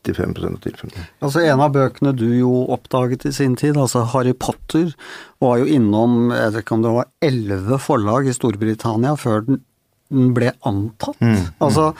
95 0.08 0.54
av 0.54 0.58
tilfellene. 0.64 1.06
Altså 1.24 1.44
En 1.44 1.62
av 1.64 1.72
bøkene 1.76 2.14
du 2.16 2.26
jo 2.40 2.52
oppdaget 2.74 3.28
i 3.28 3.32
sin 3.36 3.56
tid, 3.60 3.76
altså 3.76 4.04
Harry 4.14 4.32
Potter, 4.34 4.90
var 5.42 5.60
jo 5.62 5.68
innom 5.78 6.32
jeg 6.34 6.52
vet 6.54 6.64
ikke 6.64 6.76
om 6.78 6.84
det 6.86 6.94
var 6.96 7.10
elleve 7.24 7.78
forlag 7.82 8.28
i 8.28 8.34
Storbritannia 8.36 9.14
før 9.20 9.46
den 9.48 9.62
ble 10.34 10.54
antatt. 10.66 11.20
altså, 11.60 11.92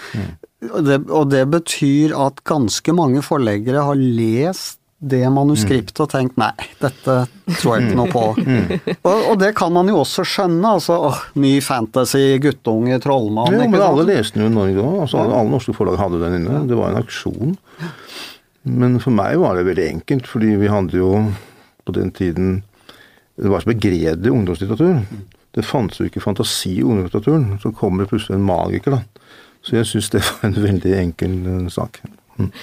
og 0.73 0.83
det, 0.89 1.03
og 1.13 1.29
det 1.31 1.45
betyr 1.53 2.17
at 2.17 2.43
ganske 2.49 2.95
mange 2.97 3.21
forleggere 3.23 3.85
har 3.85 3.99
lest 4.01 4.79
det 4.99 5.21
manuskriptet 5.31 6.01
og 6.03 6.09
tenkt 6.11 6.35
nei, 6.41 6.51
dette 6.81 7.13
tror 7.61 7.77
jeg 7.77 7.85
ikke 7.87 7.99
noe 8.01 8.11
på. 8.11 8.23
Og, 9.07 9.29
og 9.31 9.37
det 9.39 9.53
kan 9.55 9.71
man 9.71 9.87
jo 9.87 10.01
også 10.01 10.25
skjønne. 10.27 10.73
altså, 10.75 10.97
åh, 11.13 11.21
Ny 11.39 11.53
fantasy, 11.63 12.25
guttunge, 12.43 12.99
trollmann 13.05 13.55
ikke 13.55 13.77
men 13.77 13.85
alle 13.87 14.09
leste 14.09 14.41
den 14.41 14.49
jo 14.49 14.51
i 14.51 14.57
Norge 14.57 14.83
òg. 14.83 14.97
Altså, 15.05 15.21
alle, 15.23 15.37
alle 15.39 15.55
norske 15.55 15.77
forlag 15.77 16.01
hadde 16.03 16.19
den 16.25 16.41
inne. 16.41 16.65
Det 16.67 16.81
var 16.81 16.91
en 16.91 16.99
aksjon. 17.05 17.55
Men 18.69 18.99
for 19.01 19.15
meg 19.15 19.39
var 19.41 19.57
det 19.57 19.67
veldig 19.69 19.87
enkelt, 19.95 20.27
fordi 20.29 20.55
vi 20.61 20.71
hadde 20.71 20.99
jo 20.99 21.13
på 21.87 21.95
den 21.97 22.11
tiden 22.13 22.63
Det 23.39 23.49
var 23.49 23.63
som 23.63 23.71
begredelig 23.71 24.33
ungdomslitteratur. 24.35 25.05
Det 25.55 25.63
fantes 25.63 26.01
jo 26.01 26.09
ikke 26.09 26.21
fantasi 26.21 26.73
i 26.81 26.83
ungdomslitteraturen. 26.83 27.61
Så 27.63 27.71
kommer 27.71 28.03
det 28.03 28.11
plutselig 28.11 28.35
en 28.35 28.49
magiker, 28.49 28.97
da. 28.97 29.29
Så 29.63 29.77
jeg 29.77 29.87
syns 29.87 30.11
det 30.11 30.25
var 30.27 30.49
en 30.49 30.59
veldig 30.59 30.95
enkel 30.99 31.37
sak. 31.71 32.01
sak. 32.03 32.57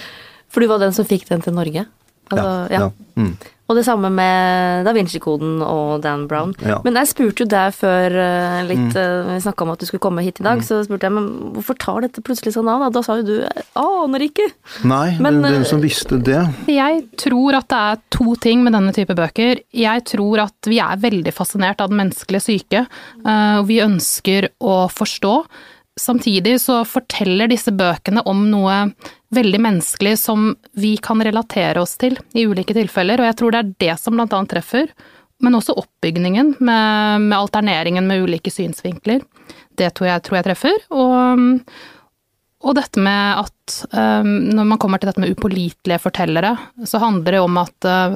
For 0.52 0.60
du 0.60 0.68
var 0.68 0.84
den 0.84 0.92
som 0.96 1.08
fikk 1.08 1.30
den 1.30 1.44
til 1.46 1.56
Norge? 1.56 1.86
Altså, 2.32 2.72
ja. 2.74 2.90
Mm. 3.16 3.36
Og 3.66 3.74
det 3.80 3.82
samme 3.88 4.12
med 4.14 4.86
Da 4.86 4.92
Vinci-koden 4.94 5.56
og 5.66 6.04
Dan 6.04 6.28
Brown. 6.30 6.52
Ja. 6.62 6.76
Men 6.86 7.00
jeg 7.00 7.10
spurte 7.10 7.42
jo 7.42 7.48
deg 7.50 7.74
før 7.74 8.14
litt 8.68 8.94
Mm. 8.94 8.96
eh, 8.96 9.32
Vi 9.34 9.42
snakka 9.42 9.64
om 9.66 9.72
at 9.72 9.80
du 9.80 9.86
skulle 9.88 10.04
komme 10.04 10.22
hit 10.22 10.40
i 10.40 10.44
dag, 10.46 10.60
så 10.62 10.84
spurte 10.86 11.08
jeg 11.08 11.12
men 11.16 11.54
hvorfor 11.56 11.78
tar 11.82 12.02
dette 12.06 12.22
plutselig 12.22 12.54
sånn 12.54 12.70
av? 12.70 12.84
Da, 12.86 12.90
da 13.00 13.02
sa 13.02 13.16
jo 13.18 13.24
du 13.24 13.48
aner 13.76 14.20
ikke. 14.28 14.46
Nei, 14.84 15.18
Men, 15.20 15.42
hvem 15.42 15.62
eh, 15.64 15.64
som 15.66 15.82
visste 15.82 16.22
det 16.22 16.44
Jeg 16.70 17.08
tror 17.18 17.56
at 17.58 17.68
det 17.74 17.82
er 17.82 18.02
to 18.12 18.36
ting 18.36 18.62
med 18.64 18.74
denne 18.78 18.94
type 18.94 19.16
bøker. 19.18 19.62
Jeg 19.74 20.06
tror 20.06 20.44
at 20.46 20.70
vi 20.70 20.78
er 20.78 21.02
veldig 21.02 21.34
fascinert 21.34 21.82
av 21.82 21.90
den 21.90 21.98
menneskelige 22.04 22.46
syke, 22.46 22.86
eh, 23.26 23.58
og 23.58 23.66
vi 23.66 23.82
ønsker 23.82 24.50
å 24.62 24.86
forstå. 24.94 25.46
Samtidig 26.00 26.58
så 26.62 26.82
forteller 26.86 27.48
disse 27.48 27.72
bøkene 27.72 28.22
om 28.28 28.50
noe 28.52 28.92
veldig 29.36 29.60
menneskelig 29.64 30.18
som 30.20 30.50
vi 30.76 30.98
kan 31.00 31.24
relatere 31.24 31.80
oss 31.80 31.96
til 32.02 32.18
i 32.36 32.44
ulike 32.44 32.76
tilfeller, 32.76 33.22
og 33.22 33.30
jeg 33.30 33.38
tror 33.40 33.56
det 33.56 33.62
er 33.62 33.74
det 33.86 33.96
som 34.02 34.18
blant 34.18 34.36
annet 34.36 34.52
treffer. 34.52 34.92
Men 35.44 35.56
også 35.56 35.76
oppbygningen 35.80 36.56
med, 36.60 37.22
med 37.28 37.38
alterneringen 37.38 38.08
med 38.08 38.24
ulike 38.28 38.52
synsvinkler. 38.52 39.24
Det 39.76 39.90
tror 39.96 40.08
jeg, 40.10 40.24
tror 40.24 40.40
jeg 40.40 40.48
treffer. 40.48 40.78
Og, 40.96 41.40
og 42.64 42.78
dette 42.78 43.00
med 43.04 43.44
at 43.44 43.80
um, 43.92 44.32
når 44.56 44.70
man 44.72 44.80
kommer 44.80 45.00
til 45.00 45.12
dette 45.12 45.24
med 45.24 45.36
upålitelige 45.36 46.04
fortellere, 46.04 46.56
så 46.88 47.04
handler 47.04 47.36
det 47.36 47.44
om 47.44 47.60
at 47.60 47.88
uh, 47.88 48.16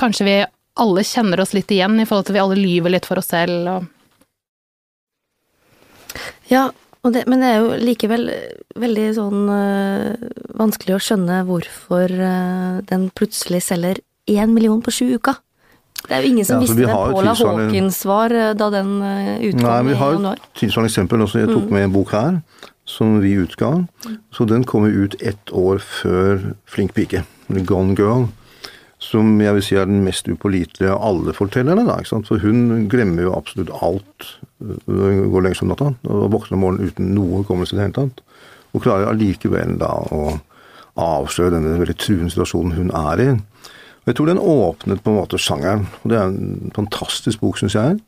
kanskje 0.00 0.28
vi 0.28 0.38
alle 0.76 1.04
kjenner 1.08 1.40
oss 1.40 1.52
litt 1.56 1.70
igjen 1.72 2.00
i 2.00 2.06
forhold 2.08 2.28
til 2.28 2.34
at 2.34 2.38
vi 2.38 2.44
alle 2.44 2.60
lyver 2.60 2.92
litt 2.92 3.08
for 3.08 3.20
oss 3.20 3.32
selv. 3.32 3.68
Og 3.72 3.80
Ja, 6.52 6.70
det, 7.12 7.26
men 7.28 7.40
det 7.40 7.48
er 7.48 7.58
jo 7.60 7.72
likevel 7.80 8.30
veldig 8.78 9.06
sånn 9.16 9.48
øh, 9.52 10.28
vanskelig 10.58 10.94
å 10.96 11.00
skjønne 11.02 11.40
hvorfor 11.48 12.10
øh, 12.10 12.80
den 12.88 13.10
plutselig 13.16 13.62
selger 13.62 14.00
én 14.28 14.52
million 14.54 14.80
på 14.82 14.90
sju 14.94 15.14
uker. 15.18 15.34
Det 16.06 16.12
er 16.12 16.22
jo 16.22 16.28
ingen 16.34 16.44
som 16.46 16.56
Ja, 16.56 16.60
altså, 16.60 16.74
visste 16.76 16.92
Paula 16.92 17.32
tilsvarende- 17.34 17.64
Hawkins 17.66 18.04
var 18.06 18.28
da 18.54 18.70
den 18.70 18.90
utkom 19.42 19.62
Nei, 19.66 19.82
vi 19.88 19.94
har 19.98 20.12
et 20.34 20.42
tilsvarende 20.54 20.90
eksempel. 20.92 21.22
Også. 21.24 21.38
Jeg 21.40 21.48
Mm. 21.48 21.54
tok 21.60 21.70
med 21.70 21.82
en 21.84 21.92
bok 21.92 22.10
her, 22.12 22.42
som 22.84 23.20
vi 23.20 23.32
utga. 23.34 23.88
Så 24.32 24.46
den 24.46 24.62
kom 24.64 24.84
ut 24.86 25.16
ett 25.20 25.46
år 25.52 25.78
før 25.80 26.54
Flink 26.66 26.94
pike, 26.94 27.24
eller 27.50 27.64
Gone 27.64 27.96
Girl. 27.96 28.28
Som 29.06 29.36
jeg 29.38 29.54
vil 29.54 29.62
si 29.62 29.76
er 29.78 29.86
den 29.86 30.02
mest 30.02 30.26
upålitelige 30.26 30.90
av 30.90 31.04
alle 31.04 31.34
fortellerne. 31.36 31.84
Da? 31.86 32.00
For 32.26 32.42
hun 32.42 32.88
glemmer 32.90 33.28
jo 33.28 33.36
absolutt 33.36 33.70
alt 33.84 34.32
når 34.58 35.12
hun 35.12 35.32
går 35.34 35.46
lengst 35.46 35.62
om 35.62 35.70
natta. 35.70 35.92
Og 36.10 36.30
våkner 36.34 36.58
om 36.58 36.64
morgenen 36.64 36.90
uten 36.90 37.12
noe 37.14 37.42
hukommelse 37.42 37.76
i 37.76 37.78
det 37.78 37.86
hele 37.86 37.98
tatt. 38.00 38.22
Og 38.74 38.82
klarer 38.84 39.10
allikevel 39.12 39.76
da 39.80 39.92
å 40.10 40.38
avsløre 40.96 41.58
denne 41.58 41.76
veldig 41.78 41.98
truende 42.00 42.32
situasjonen 42.32 42.76
hun 42.76 42.94
er 42.96 43.22
i. 43.22 43.28
Og 43.36 44.10
Jeg 44.10 44.18
tror 44.18 44.30
den 44.30 44.42
åpnet 44.42 45.02
på 45.04 45.12
en 45.12 45.20
måte 45.20 45.40
sjangeren. 45.40 45.86
og 46.02 46.10
Det 46.10 46.18
er 46.18 46.26
en 46.30 46.72
fantastisk 46.74 47.40
bok, 47.42 47.58
syns 47.58 47.76
jeg. 47.76 48.00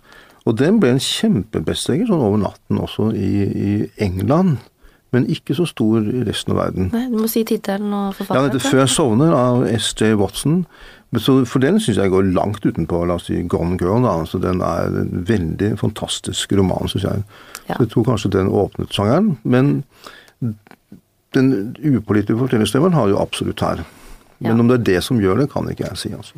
Og 0.46 0.56
den 0.56 0.80
ble 0.80 0.94
en 0.94 1.02
kjempebestselger 1.02 2.08
sånn 2.08 2.24
over 2.24 2.40
natten 2.40 2.80
også 2.80 3.10
i, 3.12 3.32
i 3.44 3.72
England. 4.00 4.62
Men 5.10 5.24
ikke 5.32 5.54
så 5.56 5.64
stor 5.66 6.04
i 6.04 6.22
resten 6.26 6.52
av 6.52 6.58
verden. 6.58 6.90
Nei, 6.92 7.06
du 7.08 7.16
må 7.16 7.28
si 7.32 7.44
tittelen 7.48 7.92
og 7.96 8.14
Ja, 8.28 8.42
dette 8.48 8.60
'Før 8.60 8.82
jeg 8.82 8.88
sovner' 8.92 9.32
av 9.34 9.62
S.J. 9.66 10.14
Watson. 10.20 10.66
Så, 11.16 11.46
for 11.48 11.58
den 11.58 11.80
syns 11.80 11.96
jeg 11.96 12.10
går 12.10 12.34
langt 12.34 12.60
utenpå 12.66 13.06
la 13.06 13.14
oss 13.14 13.24
si, 13.30 13.42
Gone 13.48 13.78
Girl. 13.80 14.02
Da. 14.02 14.24
Så 14.28 14.38
den 14.42 14.60
er 14.60 14.86
en 14.92 15.24
veldig 15.24 15.78
fantastisk 15.78 16.52
roman, 16.52 16.88
syns 16.88 17.02
jeg. 17.04 17.22
Ja. 17.68 17.74
Så 17.74 17.86
jeg 17.86 17.90
tror 17.94 18.04
kanskje 18.04 18.30
den 18.30 18.48
åpnet 18.52 18.92
sjangeren. 18.92 19.38
Men 19.42 19.84
den 21.34 21.76
upålitelige 21.80 22.38
fortellerstemmen 22.38 22.92
har 22.92 23.08
jo 23.08 23.18
absolutt 23.18 23.60
her. 23.60 23.84
Men 24.40 24.56
Ja. 24.56 24.60
om 24.60 24.68
det 24.68 24.80
er 24.80 24.84
det 24.94 25.04
som 25.04 25.18
gjør 25.18 25.38
det, 25.40 25.50
kan 25.50 25.64
ikke 25.68 25.88
jeg 25.88 25.96
si. 25.96 26.08
altså. 26.10 26.34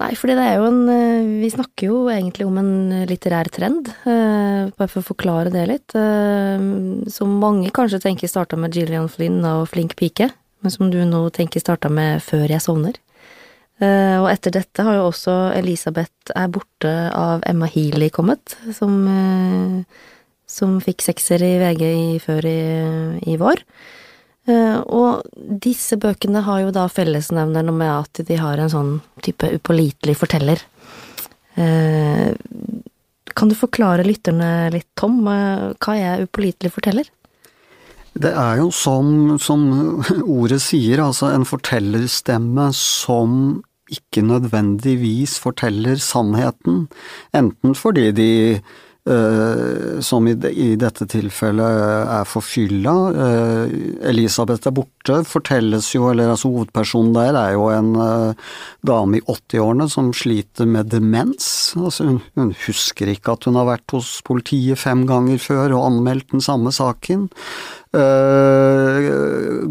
Nei, 0.00 0.14
fordi 0.16 0.32
det 0.38 0.44
er 0.48 0.54
jo 0.56 0.68
en 0.70 0.80
øh, 0.88 1.30
Vi 1.42 1.50
snakker 1.52 1.90
jo 1.90 1.96
egentlig 2.08 2.46
om 2.48 2.56
en 2.60 2.70
litterær 3.08 3.50
trend, 3.52 3.90
øh, 4.08 4.70
bare 4.72 4.88
for 4.88 5.02
å 5.02 5.08
forklare 5.10 5.52
det 5.52 5.66
litt. 5.68 5.94
øh, 5.94 7.04
Som 7.12 7.36
mange 7.42 7.68
kanskje 7.76 8.00
tenker 8.06 8.30
starta 8.30 8.56
med 8.56 8.72
Gillian 8.76 9.10
Flynn 9.12 9.44
og 9.44 9.68
Flink 9.68 9.96
pike, 10.00 10.30
men 10.62 10.72
som 10.72 10.90
du 10.92 10.98
nå 11.04 11.26
tenker 11.36 11.60
starta 11.60 11.92
med 11.92 12.24
Før 12.24 12.48
jeg 12.48 12.64
sovner. 12.64 12.96
Eh, 13.80 14.16
Og 14.20 14.30
etter 14.32 14.56
dette 14.56 14.84
har 14.84 14.96
jo 14.96 15.10
også 15.10 15.36
Elisabeth 15.58 16.32
er 16.34 16.48
borte 16.48 16.94
av 17.12 17.44
Emma 17.48 17.68
Healy 17.68 18.08
kommet, 18.10 18.56
som, 18.76 19.84
som 20.46 20.80
fikk 20.80 21.00
sekser 21.04 21.40
i 21.44 21.54
VG 21.60 21.84
i, 21.88 22.18
før 22.20 22.44
i, 22.48 22.60
i 23.32 23.36
vår. 23.40 23.64
Eh, 24.48 24.78
Og 24.86 25.22
disse 25.60 25.96
bøkene 26.00 26.42
har 26.46 26.60
jo 26.64 26.70
da 26.74 26.86
fellesnevneren 26.88 27.74
med 27.76 27.90
at 27.90 28.22
de 28.26 28.36
har 28.40 28.58
en 28.58 28.72
sånn 28.72 28.92
type 29.22 29.50
upålitelig 29.58 30.16
forteller. 30.16 30.62
Eh, 31.56 32.34
Kan 33.34 33.48
du 33.48 33.54
forklare 33.54 34.04
lytterne 34.04 34.70
litt, 34.72 34.88
Tom? 34.96 35.26
eh, 35.28 35.72
Hva 35.78 35.96
er 35.96 36.26
upålitelig 36.26 36.72
forteller? 36.72 37.04
Det 38.20 38.32
er 38.34 38.56
jo 38.58 38.70
som, 38.74 39.38
som 39.38 40.02
ordet 40.40 40.60
sier, 40.60 40.98
altså 40.98 41.30
en 41.34 41.44
fortellerstemme 41.46 42.72
som 42.74 43.62
ikke 43.90 44.22
nødvendigvis 44.22 45.38
forteller 45.42 45.96
sannheten. 45.98 46.88
Enten 47.34 47.74
fordi 47.74 48.10
de, 48.14 48.60
som 50.04 50.26
i, 50.28 50.34
dette 50.76 51.06
tilfellet, 51.08 51.80
er 52.12 52.28
forfylla. 52.28 52.94
Eh, 53.24 53.72
Elisabeth 54.10 54.68
er 54.68 54.74
borte, 54.76 55.22
fortelles 55.28 55.88
jo, 55.94 56.10
eller 56.10 56.34
altså 56.34 56.50
hovedpersonen 56.52 57.14
der 57.16 57.38
er 57.38 57.54
jo 57.56 57.70
en 57.72 57.90
eh, 57.96 58.52
dame 58.86 59.18
i 59.18 59.24
80-årene 59.24 59.88
som 59.90 60.12
sliter 60.16 60.68
med 60.68 60.92
demens. 60.92 61.48
Altså 61.80 62.10
hun, 62.10 62.54
husker 62.66 63.10
ikke 63.12 63.36
at 63.36 63.48
hun 63.48 63.58
har 63.60 63.70
vært 63.72 63.96
hos 63.96 64.18
politiet 64.26 64.80
fem 64.80 65.06
ganger 65.08 65.40
før 65.42 65.78
og 65.78 65.86
anmeldt 65.88 66.34
den 66.34 66.44
samme 66.44 66.72
saken. 66.74 67.28
Eh, 67.96 69.10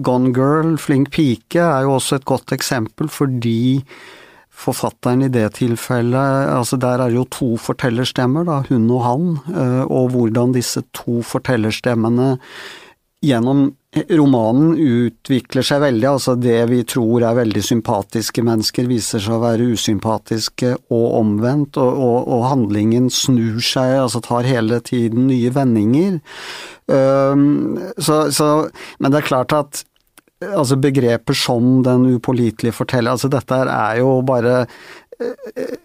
Gone 0.03 0.33
Girl, 0.35 0.73
Flink 0.81 1.13
pike, 1.15 1.61
er 1.61 1.85
jo 1.85 1.99
også 1.99 2.19
et 2.19 2.27
godt 2.29 2.55
eksempel 2.57 3.11
fordi 3.13 3.83
forfatteren 4.59 5.23
i 5.25 5.31
det 5.31 5.45
tilfellet, 5.59 6.51
altså 6.51 6.79
der 6.81 7.05
er 7.05 7.15
jo 7.15 7.25
to 7.31 7.53
fortellerstemmer, 7.61 8.47
da, 8.47 8.61
hun 8.69 8.89
og 8.91 9.03
han, 9.05 9.27
eh, 9.53 9.83
og 9.87 10.13
hvordan 10.15 10.55
disse 10.57 10.83
to 10.95 11.21
fortellerstemmene 11.25 12.35
gjennom 13.25 13.69
romanen 14.13 14.75
utvikler 14.77 15.65
seg 15.65 15.81
veldig, 15.81 16.05
altså 16.11 16.35
det 16.37 16.59
vi 16.69 16.83
tror 16.87 17.23
er 17.25 17.39
veldig 17.39 17.63
sympatiske 17.65 18.43
mennesker 18.45 18.85
viser 18.89 19.23
seg 19.23 19.33
å 19.33 19.41
være 19.41 19.71
usympatiske 19.73 20.75
og 20.93 21.05
omvendt, 21.17 21.79
og, 21.81 21.89
og, 21.97 22.29
og 22.29 22.45
handlingen 22.51 23.09
snur 23.13 23.57
seg, 23.65 23.95
altså 24.03 24.21
tar 24.23 24.47
hele 24.47 24.79
tiden 24.85 25.25
nye 25.31 25.51
vendinger. 25.55 26.19
Um, 26.85 27.79
så, 27.97 28.27
så, 28.33 28.69
men 29.01 29.13
det 29.13 29.23
er 29.23 29.29
klart 29.31 29.57
at 29.57 29.83
altså 30.47 30.79
begreper 30.79 31.37
som 31.37 31.83
den 31.85 32.07
upålitelige 32.15 32.75
forteller, 32.75 33.15
altså 33.15 33.29
dette 33.31 33.59
er 33.65 34.01
jo 34.03 34.19
bare 34.27 34.65
eh, 35.19 35.77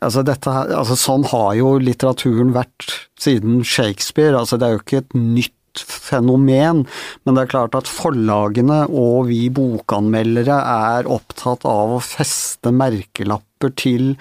Altså, 0.00 0.22
dette, 0.24 0.48
altså 0.48 0.94
sånn 0.96 1.26
har 1.28 1.50
jo 1.58 1.74
litteraturen 1.82 2.54
vært 2.54 2.86
siden 3.20 3.58
Shakespeare, 3.68 4.32
altså 4.38 4.56
det 4.56 4.64
er 4.64 4.76
jo 4.76 4.80
ikke 4.80 5.00
et 5.02 5.16
nytt 5.18 5.57
fenomen. 5.86 6.84
Men 7.24 7.36
det 7.36 7.44
er 7.44 7.52
klart 7.54 7.78
at 7.78 7.90
forlagene 7.90 8.84
og 8.88 9.28
vi 9.30 9.46
bokanmeldere 9.54 10.58
er 10.58 11.08
opptatt 11.10 11.66
av 11.68 11.96
å 11.96 12.02
feste 12.04 12.72
merkelapper 12.74 13.74
til 13.78 14.12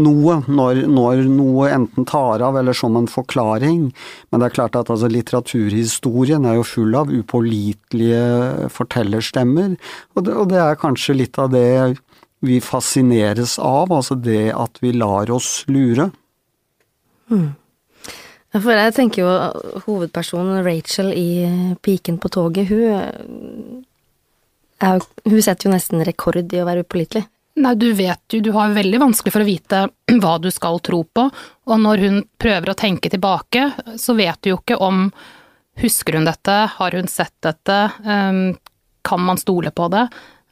noe, 0.00 0.40
når, 0.50 0.84
når, 0.90 1.22
noe 1.30 1.68
enten 1.74 2.06
tar 2.08 2.42
av 2.42 2.58
eller 2.58 2.76
som 2.76 2.96
en 2.98 3.08
forklaring. 3.10 3.86
Men 4.30 4.42
det 4.42 4.48
er 4.48 4.56
klart 4.56 4.78
at 4.78 4.90
altså, 4.90 5.10
litteraturhistorien 5.12 6.46
er 6.48 6.58
jo 6.58 6.66
full 6.66 6.96
av 6.98 7.12
upålitelige 7.14 8.70
fortellerstemmer, 8.74 9.76
og 10.14 10.26
det, 10.26 10.34
og 10.34 10.50
det 10.50 10.60
er 10.62 10.80
kanskje 10.80 11.18
litt 11.20 11.38
av 11.38 11.52
det 11.54 11.94
vi 12.44 12.60
fascineres 12.60 13.56
av, 13.62 13.92
altså 13.94 14.18
det 14.20 14.50
at 14.52 14.80
vi 14.82 14.92
lar 14.96 15.30
oss 15.32 15.62
lure. 15.70 16.10
Mm. 17.32 17.54
For 18.54 18.78
jeg 18.78 18.94
tenker 18.94 19.24
jo 19.24 19.30
hovedpersonen 19.88 20.62
Rachel 20.62 21.10
i 21.16 21.28
Piken 21.82 22.20
på 22.22 22.30
toget, 22.30 22.70
hun, 22.70 23.84
er, 24.78 25.06
hun 25.26 25.40
setter 25.42 25.66
jo 25.66 25.74
nesten 25.74 26.04
rekord 26.06 26.54
i 26.54 26.62
å 26.62 26.68
være 26.68 26.84
upålitelig. 26.86 27.24
Nei, 27.54 27.74
du 27.78 27.88
vet 27.94 28.34
jo, 28.34 28.40
du 28.42 28.50
har 28.54 28.74
veldig 28.74 29.00
vanskelig 29.02 29.34
for 29.34 29.44
å 29.44 29.48
vite 29.48 29.84
hva 30.22 30.36
du 30.42 30.50
skal 30.54 30.78
tro 30.86 31.02
på, 31.06 31.28
og 31.66 31.82
når 31.82 32.04
hun 32.06 32.20
prøver 32.38 32.70
å 32.70 32.78
tenke 32.78 33.10
tilbake, 33.10 33.68
så 33.98 34.14
vet 34.18 34.40
du 34.42 34.54
jo 34.54 34.60
ikke 34.62 34.80
om 34.82 35.08
Husker 35.74 36.14
hun 36.14 36.22
dette? 36.22 36.52
Har 36.70 36.94
hun 36.94 37.08
sett 37.10 37.34
dette? 37.42 37.76
Um, 38.06 38.52
kan 39.02 39.18
man 39.26 39.40
stole 39.40 39.72
på 39.74 39.88
det? 39.90 40.04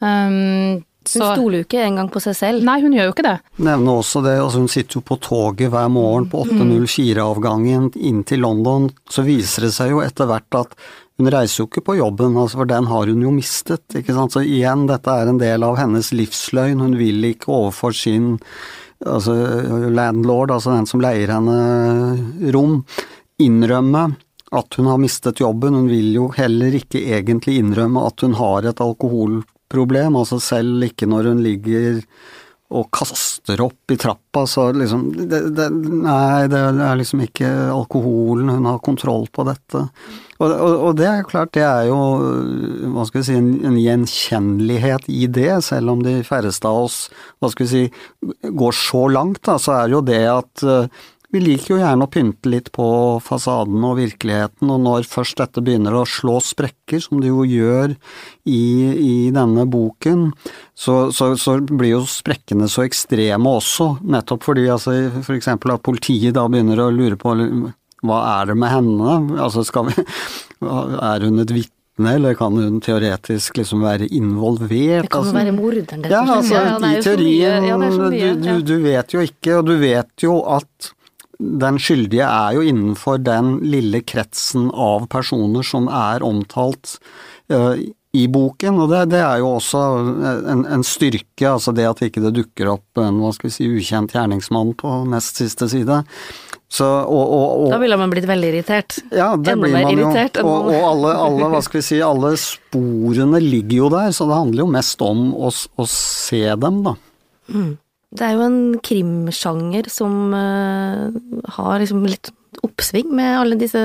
Um, 0.03 0.81
så, 1.09 1.23
hun 1.23 1.37
stoler 1.37 1.61
jo 1.61 1.67
ikke 1.67 1.85
engang 1.85 2.11
på 2.13 2.23
seg 2.23 2.37
selv. 2.39 2.65
Nei, 2.67 2.79
hun 2.83 2.97
gjør 2.97 3.09
jo 3.09 3.15
ikke 3.15 3.27
det. 3.27 3.37
Nevne 3.69 3.95
også 4.01 4.23
det, 4.25 4.35
altså 4.43 4.63
hun 4.63 4.73
sitter 4.73 4.99
jo 4.99 5.05
på 5.09 5.19
toget 5.23 5.73
hver 5.73 5.89
morgen 5.93 6.29
på 6.33 6.45
8.04-avgangen 6.47 7.93
inn 8.01 8.21
til 8.29 8.45
London, 8.45 8.91
så 9.11 9.25
viser 9.27 9.69
det 9.69 9.73
seg 9.77 9.95
jo 9.95 10.03
etter 10.05 10.31
hvert 10.31 10.61
at 10.61 10.77
hun 11.21 11.31
reiser 11.31 11.63
jo 11.63 11.69
ikke 11.69 11.85
på 11.87 11.99
jobben, 11.99 12.37
altså 12.41 12.63
for 12.63 12.71
den 12.71 12.89
har 12.91 13.11
hun 13.11 13.23
jo 13.23 13.33
mistet, 13.35 13.85
ikke 13.99 14.15
sant. 14.17 14.35
Så 14.35 14.43
igjen, 14.47 14.87
dette 14.91 15.13
er 15.13 15.31
en 15.31 15.41
del 15.43 15.67
av 15.67 15.77
hennes 15.79 16.13
livsløgn, 16.17 16.83
hun 16.83 16.97
vil 16.99 17.33
ikke 17.33 17.53
overfor 17.53 17.95
sin 17.97 18.37
altså 19.03 19.35
landlord, 19.91 20.53
altså 20.55 20.77
den 20.77 20.87
som 20.89 21.03
leier 21.03 21.33
henne 21.35 22.53
rom, 22.55 22.83
innrømme 23.43 24.13
at 24.53 24.77
hun 24.79 24.87
har 24.91 25.01
mistet 25.01 25.41
jobben. 25.41 25.75
Hun 25.75 25.89
vil 25.91 26.13
jo 26.15 26.29
heller 26.37 26.75
ikke 26.77 27.01
egentlig 27.17 27.59
innrømme 27.61 28.05
at 28.09 28.25
hun 28.25 28.37
har 28.39 28.69
et 28.69 28.83
alkoholproblem, 29.73 30.17
altså 30.17 30.41
selv 30.41 30.83
ikke 30.85 31.07
når 31.07 31.33
hun 31.33 31.43
ligger 31.43 32.03
og 32.73 32.87
kaster 32.91 33.61
opp 33.61 33.93
i 33.93 33.99
trappa, 34.01 34.47
så 34.49 34.71
liksom 34.73 35.11
det, 35.29 35.53
det, 35.53 35.67
Nei, 35.77 36.49
det 36.49 36.57
er 36.57 36.97
liksom 36.97 37.21
ikke 37.21 37.47
alkoholen, 37.69 38.49
hun 38.49 38.65
har 38.65 38.79
kontroll 38.81 39.27
på 39.29 39.45
dette. 39.45 39.83
Og, 40.39 40.49
og, 40.49 40.73
og, 40.89 40.97
det 40.97 41.07
er 41.07 41.27
klart, 41.29 41.53
det 41.53 41.67
er 41.67 41.91
jo 41.91 41.99
hva 42.95 43.05
skal 43.05 43.21
vi 43.21 43.27
si, 43.29 43.37
en, 43.37 43.51
en, 43.61 43.77
gjenkjennelighet 43.77 45.05
i 45.13 45.27
det, 45.29 45.53
selv 45.69 45.93
om 45.93 46.01
de 46.03 46.23
færreste 46.25 46.65
av 46.65 46.87
oss 46.87 46.97
hva 47.43 47.53
skal 47.53 47.69
vi 47.69 47.71
si, 47.75 47.85
går 48.49 48.73
så 48.73 49.05
langt, 49.13 49.43
da, 49.45 49.59
så 49.61 49.77
er 49.83 49.93
jo 49.93 50.01
det 50.09 50.23
at 50.33 50.65
vi 51.33 51.41
liker 51.41 51.75
jo 51.75 51.81
gjerne 51.81 52.05
å 52.05 52.11
pynte 52.13 52.51
litt 52.53 52.69
på 52.77 52.87
fasaden 53.25 53.81
og 53.89 53.97
virkeligheten, 53.97 54.69
og 54.69 54.83
når 54.85 55.09
først 55.09 55.41
dette 55.41 55.65
begynner 55.65 55.97
å 55.97 56.05
slå 56.09 56.37
sprekker, 56.45 57.01
som 57.01 57.23
det 57.23 57.31
jo 57.31 57.47
gjør 57.49 57.95
i, 58.45 58.63
i 58.93 59.15
denne 59.33 59.65
boken, 59.71 60.29
så, 60.77 61.09
så, 61.15 61.33
så, 61.41 61.57
blir 61.73 61.95
jo 61.95 62.03
sprekkene 62.09 62.69
så 62.69 62.85
ekstreme 62.85 63.57
også, 63.63 63.95
nettopp 64.05 64.45
fordi 64.45 64.69
altså, 64.75 64.97
for 65.23 65.39
eksempel 65.39 65.73
at 65.73 65.85
politiet 65.85 66.37
da 66.37 66.45
begynner 66.53 66.85
å 66.85 66.93
lure 66.93 67.17
på 67.17 67.37
hva 68.03 68.23
er 68.37 68.51
det 68.51 68.59
med 68.59 68.75
henne, 68.75 69.19
altså 69.41 69.65
skal 69.65 69.89
vi, 69.89 70.03
er 70.03 71.29
hun 71.29 71.45
et 71.45 71.55
vitne? 71.55 71.71
eller 72.03 72.35
kan 72.35 72.57
hun 72.57 72.81
teoretisk 72.83 73.59
liksom 73.61 73.85
være 73.85 74.09
involvert? 74.17 75.07
Det 75.07 75.13
kan 75.13 75.21
jo 75.21 75.29
altså, 75.29 75.37
være 75.37 75.53
morderen, 75.55 76.07
Ja, 76.11 76.23
altså, 76.25 76.55
ja, 76.57 76.73
i 76.89 77.03
teorien, 77.05 77.69
ja, 77.69 77.77
mye, 77.79 78.33
du, 78.35 78.43
du, 78.43 78.65
du, 78.67 78.75
vet 78.83 79.15
jo 79.15 79.23
ikke, 79.23 79.61
og 79.61 79.69
du 79.69 79.77
vet 79.81 80.25
jo 80.25 80.41
at 80.51 80.93
den 81.63 81.81
skyldige 81.83 82.27
er 82.27 82.57
jo 82.57 82.67
innenfor 82.67 83.19
den 83.23 83.57
lille 83.65 84.03
kretsen 84.07 84.71
av 84.71 85.09
personer 85.13 85.67
som 85.67 85.89
er 85.93 86.25
omtalt 86.27 86.97
uh, 87.53 87.75
i 88.13 88.27
boken, 88.29 88.77
og 88.83 88.91
det, 88.93 89.07
det, 89.15 89.21
er 89.25 89.41
jo 89.41 89.55
også 89.57 89.83
en, 90.53 90.67
en, 90.69 90.83
styrke, 90.85 91.47
altså 91.49 91.73
det 91.73 91.87
at 91.89 92.03
ikke 92.05 92.21
det 92.21 92.35
dukker 92.37 92.69
opp 92.75 93.01
en 93.01 93.23
hva 93.23 93.31
skal 93.33 93.49
vi 93.49 93.55
si, 93.55 93.69
ukjent 93.73 94.13
gjerningsmann 94.13 94.75
på 94.77 94.99
nest 95.09 95.41
siste 95.41 95.69
side. 95.73 96.03
Så, 96.73 96.85
og, 96.85 97.23
og, 97.23 97.47
og, 97.65 97.71
da 97.73 97.79
ville 97.81 97.97
man 98.01 98.13
blitt 98.13 98.29
veldig 98.29 98.51
irritert. 98.51 98.99
Ja, 99.13 99.31
det 99.37 99.55
Enda 99.55 99.65
blir 99.65 99.75
man 99.77 99.97
jo. 99.97 100.11
Og, 100.45 100.69
alle, 100.77 101.15
alle, 101.25 101.49
hva 101.53 101.61
skal 101.65 101.81
vi 101.81 101.87
si, 101.89 102.01
alle 102.05 102.35
sporene 102.41 103.41
ligger 103.45 103.79
jo 103.79 103.89
der, 103.93 104.13
så 104.17 104.29
det 104.29 104.39
handler 104.39 104.65
jo 104.65 104.69
mest 104.73 105.05
om 105.05 105.27
å, 105.33 105.53
å 105.53 105.89
se 105.89 106.45
dem, 106.65 106.81
da. 106.85 106.95
Mm. 107.53 107.73
Det 108.13 108.27
er 108.27 108.37
jo 108.37 108.45
en 108.45 108.61
krimsjanger 108.85 109.89
som 109.93 110.35
uh, 110.37 111.09
har 111.57 111.81
liksom 111.81 112.05
litt 112.05 112.33
oppsving 112.63 113.09
med 113.17 113.39
alle 113.39 113.57
disse 113.61 113.83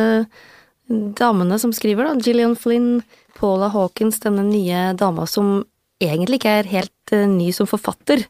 damene 0.87 1.57
som 1.59 1.73
skriver, 1.75 2.07
da. 2.07 2.19
Gillian 2.19 2.55
Flynn, 2.59 3.01
Paula 3.37 3.69
Hawkins, 3.71 4.19
denne 4.23 4.43
nye 4.47 4.91
dama 4.99 5.27
som 5.29 5.61
egentlig 6.03 6.41
ikke 6.41 6.59
er 6.59 6.71
helt 6.71 7.15
uh, 7.15 7.23
ny 7.29 7.53
som 7.55 7.69
forfatter. 7.69 8.25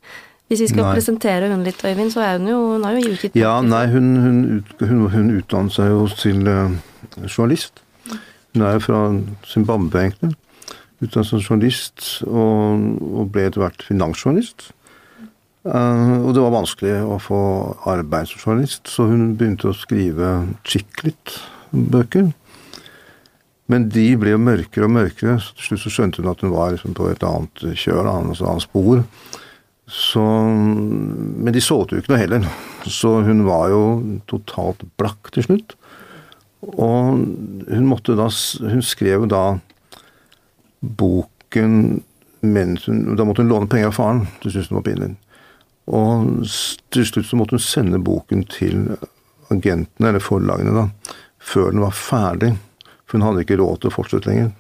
Hvis 0.48 0.62
vi 0.64 0.70
skal 0.72 0.86
nei. 0.86 0.94
presentere 0.96 1.50
hun 1.52 1.66
litt, 1.66 1.82
Øyvind, 1.84 2.14
så 2.14 2.22
er 2.24 2.38
hun 2.38 2.48
jo 2.48 2.60
Hun 2.78 2.86
har 2.88 2.94
jo 2.96 3.10
utgitt 3.12 3.34
Ja, 3.36 3.58
nei, 3.60 3.84
hun, 3.92 4.06
hun, 4.24 4.38
hun, 4.80 5.02
hun 5.12 5.34
utdannet 5.42 5.76
seg 5.76 5.92
jo 5.92 6.06
til 6.16 6.48
uh, 6.48 6.72
journalist. 7.26 7.82
Hun 8.56 8.64
er 8.64 8.78
jo 8.78 8.86
fra 8.86 9.02
Zimbabwe, 9.50 10.06
egentlig. 10.06 10.38
Utdannet 11.04 11.30
som 11.30 11.44
journalist, 11.44 12.08
og, 12.26 12.86
og 13.02 13.34
ble 13.34 13.50
etter 13.50 13.66
hvert 13.66 13.84
finansjournalist. 13.86 14.70
Uh, 15.68 16.24
og 16.24 16.32
det 16.36 16.44
var 16.44 16.54
vanskelig 16.54 16.98
å 17.04 17.18
få 17.20 17.40
arbeid 17.92 18.30
så 18.32 19.08
hun 19.10 19.34
begynte 19.36 19.72
å 19.72 19.76
skrive 19.76 20.30
chiclet-bøker. 20.68 22.30
Men 23.68 23.90
de 23.92 24.06
ble 24.20 24.32
jo 24.32 24.40
mørkere 24.40 24.88
og 24.88 24.94
mørkere, 24.96 25.36
så 25.44 25.52
til 25.58 25.68
slutt 25.68 25.84
så 25.84 25.92
skjønte 25.92 26.24
hun 26.24 26.32
at 26.32 26.44
hun 26.46 26.54
var 26.54 26.72
liksom 26.72 26.96
på 26.96 27.10
et 27.12 27.26
annet 27.28 27.66
kjør, 27.76 28.08
et 28.08 28.42
annet 28.48 28.64
spor. 28.64 29.04
Så, 29.88 30.24
men 30.24 31.52
de 31.56 31.64
solgte 31.64 31.96
jo 31.96 32.04
ikke 32.04 32.14
noe 32.14 32.22
heller, 32.22 32.48
så 32.88 33.18
hun 33.28 33.46
var 33.48 33.70
jo 33.72 33.84
totalt 34.28 34.84
blakk 35.00 35.32
til 35.36 35.48
slutt. 35.48 35.76
Og 36.68 37.22
hun 37.70 37.92
da 38.08 38.28
Hun 38.72 38.82
skrev 38.82 39.28
da 39.30 39.60
boken 40.82 42.02
hun 42.42 43.16
Da 43.16 43.24
måtte 43.24 43.42
hun 43.42 43.50
låne 43.50 43.68
penger 43.68 43.88
av 43.88 43.94
faren, 43.94 44.28
det 44.42 44.52
syntes 44.52 44.70
hun 44.70 44.80
var 44.80 44.88
pinlig. 44.88 45.16
Og 45.88 46.48
til 46.94 47.08
slutt 47.08 47.30
så 47.30 47.40
måtte 47.40 47.56
hun 47.58 47.64
sende 47.64 48.00
boken 48.04 48.44
til 48.52 48.90
agentene, 49.54 50.10
eller 50.10 50.24
forlagene, 50.24 50.74
da, 50.76 51.16
før 51.40 51.72
den 51.72 51.84
var 51.86 51.96
ferdig. 51.96 52.54
For 53.08 53.18
hun 53.18 53.28
hadde 53.30 53.46
ikke 53.46 53.60
råd 53.62 53.82
til 53.82 53.92
å 53.92 53.96
fortsette 53.96 54.28
lenger. 54.28 54.52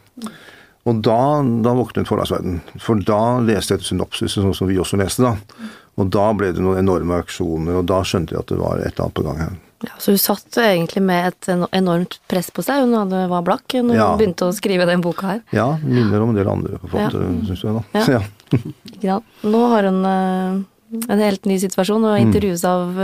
Og 0.88 1.02
da, 1.04 1.20
da 1.66 1.74
våknet 1.76 2.08
forlagsverdenen. 2.08 2.62
For 2.80 3.00
da 3.04 3.40
leste 3.44 3.76
jeg 3.76 3.84
et 3.84 3.90
synopsis, 3.90 4.38
sånn 4.38 4.56
som 4.56 4.70
vi 4.70 4.80
også 4.80 5.00
leste, 5.02 5.28
da. 5.28 5.72
Og 6.00 6.12
da 6.14 6.30
ble 6.38 6.54
det 6.56 6.64
noen 6.64 6.80
enorme 6.80 7.20
auksjoner, 7.20 7.82
og 7.82 7.88
da 7.90 8.04
skjønte 8.08 8.36
jeg 8.36 8.46
at 8.46 8.54
det 8.54 8.60
var 8.62 8.80
et 8.80 8.94
eller 8.94 9.08
annet 9.08 9.18
på 9.18 9.26
gang 9.26 9.42
her. 9.42 9.56
Ja, 9.84 9.92
Så 10.00 10.14
hun 10.14 10.22
satt 10.22 10.58
egentlig 10.58 11.04
med 11.06 11.28
et 11.28 11.50
enormt 11.76 12.18
press 12.30 12.48
på 12.54 12.64
seg, 12.66 12.88
hun 12.88 13.12
var 13.30 13.44
blakk 13.46 13.76
når 13.76 13.98
ja. 13.98 14.08
hun 14.10 14.22
begynte 14.22 14.48
å 14.48 14.56
skrive 14.56 14.88
den 14.90 15.04
boka 15.06 15.36
her? 15.36 15.44
Ja, 15.54 15.68
minner 15.84 16.24
om 16.24 16.32
en 16.32 16.40
del 16.40 16.50
andre 16.50 16.80
forfattere, 16.82 17.28
ja. 17.30 17.44
syns 17.50 17.66
jeg 17.68 17.76
da. 17.76 17.84
Ja. 18.16 18.22
ja. 19.10 19.20
Nå 19.44 19.62
har 19.74 19.90
hun 19.90 20.00
eh, 20.08 20.64
en 20.96 21.22
helt 21.22 21.48
ny 21.50 21.58
situasjon, 21.62 22.06
og 22.08 22.22
intervjues 22.22 22.64
av 22.68 22.96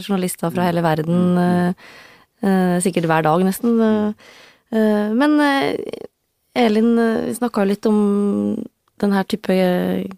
journalister 0.00 0.52
fra 0.52 0.66
hele 0.66 0.84
verden 0.84 1.40
eh, 1.40 1.88
eh, 2.42 2.76
sikkert 2.84 3.08
hver 3.10 3.26
dag, 3.26 3.44
nesten. 3.46 3.78
Eh, 3.80 5.08
men 5.16 5.38
Elin, 6.58 6.92
vi 7.26 7.36
snakka 7.36 7.64
jo 7.64 7.70
litt 7.70 7.88
om 7.90 8.00
den 9.00 9.14
her 9.16 9.26
type 9.28 9.54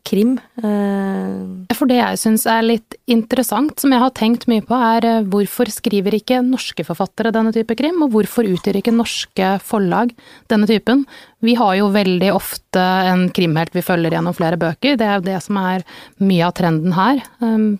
krim. 0.07 0.37
Eh, 0.62 1.73
For 1.77 1.90
det 1.90 1.99
jeg 1.99 2.21
syns 2.21 2.45
er 2.51 2.64
litt 2.64 2.97
interessant, 3.11 3.79
som 3.81 3.95
jeg 3.95 4.03
har 4.03 4.12
tenkt 4.16 4.47
mye 4.51 4.64
på, 4.66 4.77
er 4.77 5.07
eh, 5.09 5.25
hvorfor 5.33 5.71
skriver 5.73 6.16
ikke 6.18 6.42
norske 6.47 6.85
forfattere 6.87 7.33
denne 7.35 7.55
type 7.55 7.77
krim, 7.79 8.03
og 8.05 8.12
hvorfor 8.14 8.49
utgjør 8.49 8.81
ikke 8.81 8.95
norske 8.95 9.55
forlag 9.64 10.14
denne 10.53 10.68
typen? 10.71 11.07
Vi 11.42 11.57
har 11.59 11.75
jo 11.79 11.90
veldig 11.95 12.31
ofte 12.35 12.83
en 13.11 13.27
krimhelt 13.35 13.75
vi 13.75 13.83
følger 13.87 14.14
gjennom 14.14 14.37
flere 14.37 14.61
bøker, 14.61 14.99
det 14.99 15.09
er 15.09 15.18
jo 15.18 15.27
det 15.31 15.40
som 15.42 15.59
er 15.62 15.87
mye 16.23 16.47
av 16.47 16.55
trenden 16.59 16.95
her. 16.97 17.23
Um, 17.42 17.77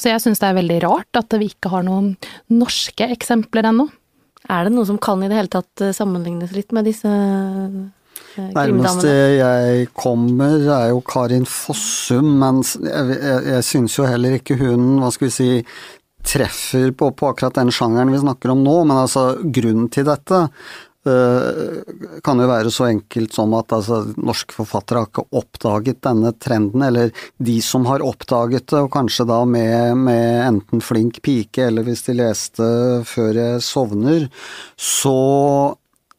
så 0.00 0.12
jeg 0.12 0.24
syns 0.24 0.40
det 0.40 0.48
er 0.48 0.58
veldig 0.60 0.80
rart 0.86 1.20
at 1.20 1.36
vi 1.40 1.50
ikke 1.52 1.72
har 1.74 1.84
noen 1.86 2.14
norske 2.52 3.08
eksempler 3.16 3.68
ennå. 3.72 3.90
Er 4.52 4.66
det 4.66 4.74
noe 4.76 4.86
som 4.86 4.98
kan 5.02 5.22
i 5.24 5.28
det 5.30 5.38
hele 5.38 5.50
tatt 5.50 5.82
eh, 5.82 5.94
sammenlignes 5.96 6.52
litt 6.54 6.72
med 6.76 6.86
disse 6.86 7.10
Nærmeste 8.36 9.12
jeg 9.36 9.86
kommer 9.96 10.58
er 10.60 10.90
jo 10.90 11.02
Karin 11.06 11.46
Fossum, 11.48 12.34
men 12.40 12.62
jeg, 12.64 13.20
jeg, 13.20 13.44
jeg 13.52 13.68
syns 13.68 13.96
jo 13.98 14.08
heller 14.08 14.36
ikke 14.38 14.58
hun, 14.60 14.96
hva 15.00 15.12
skal 15.14 15.30
vi 15.30 15.36
si, 15.36 15.50
treffer 16.26 16.90
på, 16.90 17.12
på, 17.14 17.30
akkurat 17.30 17.54
den 17.54 17.72
sjangeren 17.74 18.12
vi 18.12 18.20
snakker 18.22 18.52
om 18.52 18.64
nå. 18.66 18.76
Men 18.84 19.04
altså, 19.04 19.28
grunnen 19.40 19.88
til 19.94 20.06
dette 20.08 20.42
eh, 21.06 22.18
kan 22.26 22.42
jo 22.42 22.48
være 22.50 22.72
så 22.74 22.88
enkelt 22.90 23.36
som 23.36 23.54
at 23.58 23.74
altså, 23.76 24.02
norske 24.18 24.56
forfattere 24.56 25.04
har 25.04 25.10
ikke 25.10 25.26
oppdaget 25.40 26.02
denne 26.06 26.34
trenden, 26.42 26.84
eller 26.88 27.14
de 27.38 27.56
som 27.64 27.86
har 27.90 28.04
oppdaget 28.04 28.66
det, 28.72 28.82
og 28.82 28.92
kanskje 28.96 29.28
da 29.30 29.40
med, 29.48 29.96
med 30.08 30.28
enten 30.48 30.84
Flink 30.84 31.22
pike, 31.26 31.70
eller 31.70 31.86
hvis 31.86 32.06
de 32.10 32.18
leste 32.20 32.70
Før 33.06 33.34
jeg 33.38 33.64
sovner, 33.64 34.30
så 34.76 35.18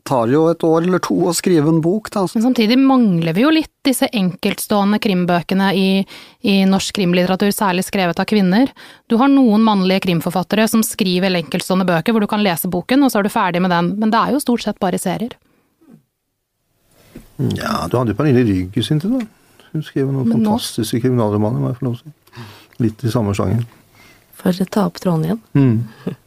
tar 0.07 0.29
jo 0.31 0.45
et 0.51 0.63
år 0.63 0.85
eller 0.87 1.01
to 1.03 1.15
å 1.27 1.33
skrive 1.35 1.67
en 1.69 1.81
bok, 1.83 2.07
da. 2.13 2.23
Men 2.33 2.45
samtidig 2.47 2.77
mangler 2.79 3.35
vi 3.35 3.43
jo 3.43 3.49
litt 3.51 3.71
disse 3.87 4.07
enkeltstående 4.15 4.99
krimbøkene 5.03 5.67
i, 5.75 5.87
i 6.47 6.55
norsk 6.69 6.95
krimlitteratur, 6.97 7.51
særlig 7.55 7.83
skrevet 7.87 8.19
av 8.23 8.27
kvinner. 8.29 8.71
Du 9.11 9.17
har 9.19 9.27
noen 9.31 9.63
mannlige 9.67 10.05
krimforfattere 10.07 10.65
som 10.71 10.83
skriver 10.87 11.35
enkeltstående 11.41 11.87
bøker 11.89 12.15
hvor 12.15 12.23
du 12.23 12.29
kan 12.31 12.43
lese 12.45 12.71
boken, 12.71 13.03
og 13.03 13.11
så 13.13 13.19
er 13.21 13.27
du 13.27 13.33
ferdig 13.35 13.61
med 13.63 13.75
den, 13.75 13.91
men 13.99 14.13
det 14.15 14.21
er 14.23 14.35
jo 14.37 14.43
stort 14.43 14.63
sett 14.63 14.79
bare 14.83 14.99
serier. 15.01 15.35
Ja, 17.37 17.85
du 17.91 17.97
hadde 17.99 18.13
jo 18.13 18.17
Pernille 18.17 18.43
Rygg 18.47 18.77
i 18.79 18.83
sin 18.85 19.01
tid, 19.03 19.13
da. 19.13 19.25
Hun 19.73 19.83
skrev 19.85 20.07
noen 20.09 20.23
Men 20.31 20.39
nå- 20.41 20.55
fantastiske 20.55 21.03
kriminalromaner, 21.03 21.59
må 21.61 21.73
jeg 21.73 21.79
få 21.81 21.85
lov 21.89 21.99
til 21.99 22.07
å 22.07 22.13
si. 22.13 22.47
Litt 22.81 23.03
i 23.05 23.11
samme 23.13 23.33
sjanger. 23.37 23.65
For 24.37 24.53
å 24.53 24.65
ta 24.69 24.85
opp 24.89 24.97
tråden 25.01 25.27
igjen. 25.27 25.43
Mm. 25.57 26.15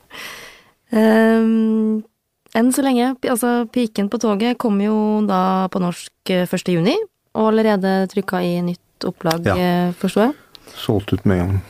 Enn 2.61 2.73
så 2.77 2.85
lenge, 2.85 3.15
altså 3.25 3.65
Piken 3.73 4.11
på 4.13 4.19
toget 4.21 4.59
kommer 4.61 4.91
jo 4.91 4.97
da 5.29 5.67
på 5.73 5.81
norsk 5.81 6.33
eh, 6.35 6.45
1. 6.45 6.73
juni, 6.75 6.97
og 7.39 7.53
allerede 7.53 7.93
trykka 8.13 8.43
i 8.45 8.59
nytt 8.67 9.07
opplag, 9.09 9.47
Ja. 9.49 9.55
eh, 9.57 9.93
forstår 9.97 10.29
jeg. 10.29 10.35
Solgt 10.77 11.13
ut 11.15 11.25
med 11.25 11.41
en 11.41 11.47
gang. 11.47 11.63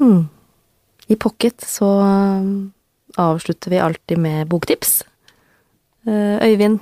Mm. 0.00 0.28
I 1.10 1.16
Pocket 1.16 1.60
så 1.66 1.88
um, 2.00 2.70
avslutter 3.18 3.70
vi 3.74 3.80
alltid 3.82 4.18
med 4.22 4.46
boktips. 4.48 5.02
Eh, 6.06 6.38
Øyvind, 6.46 6.78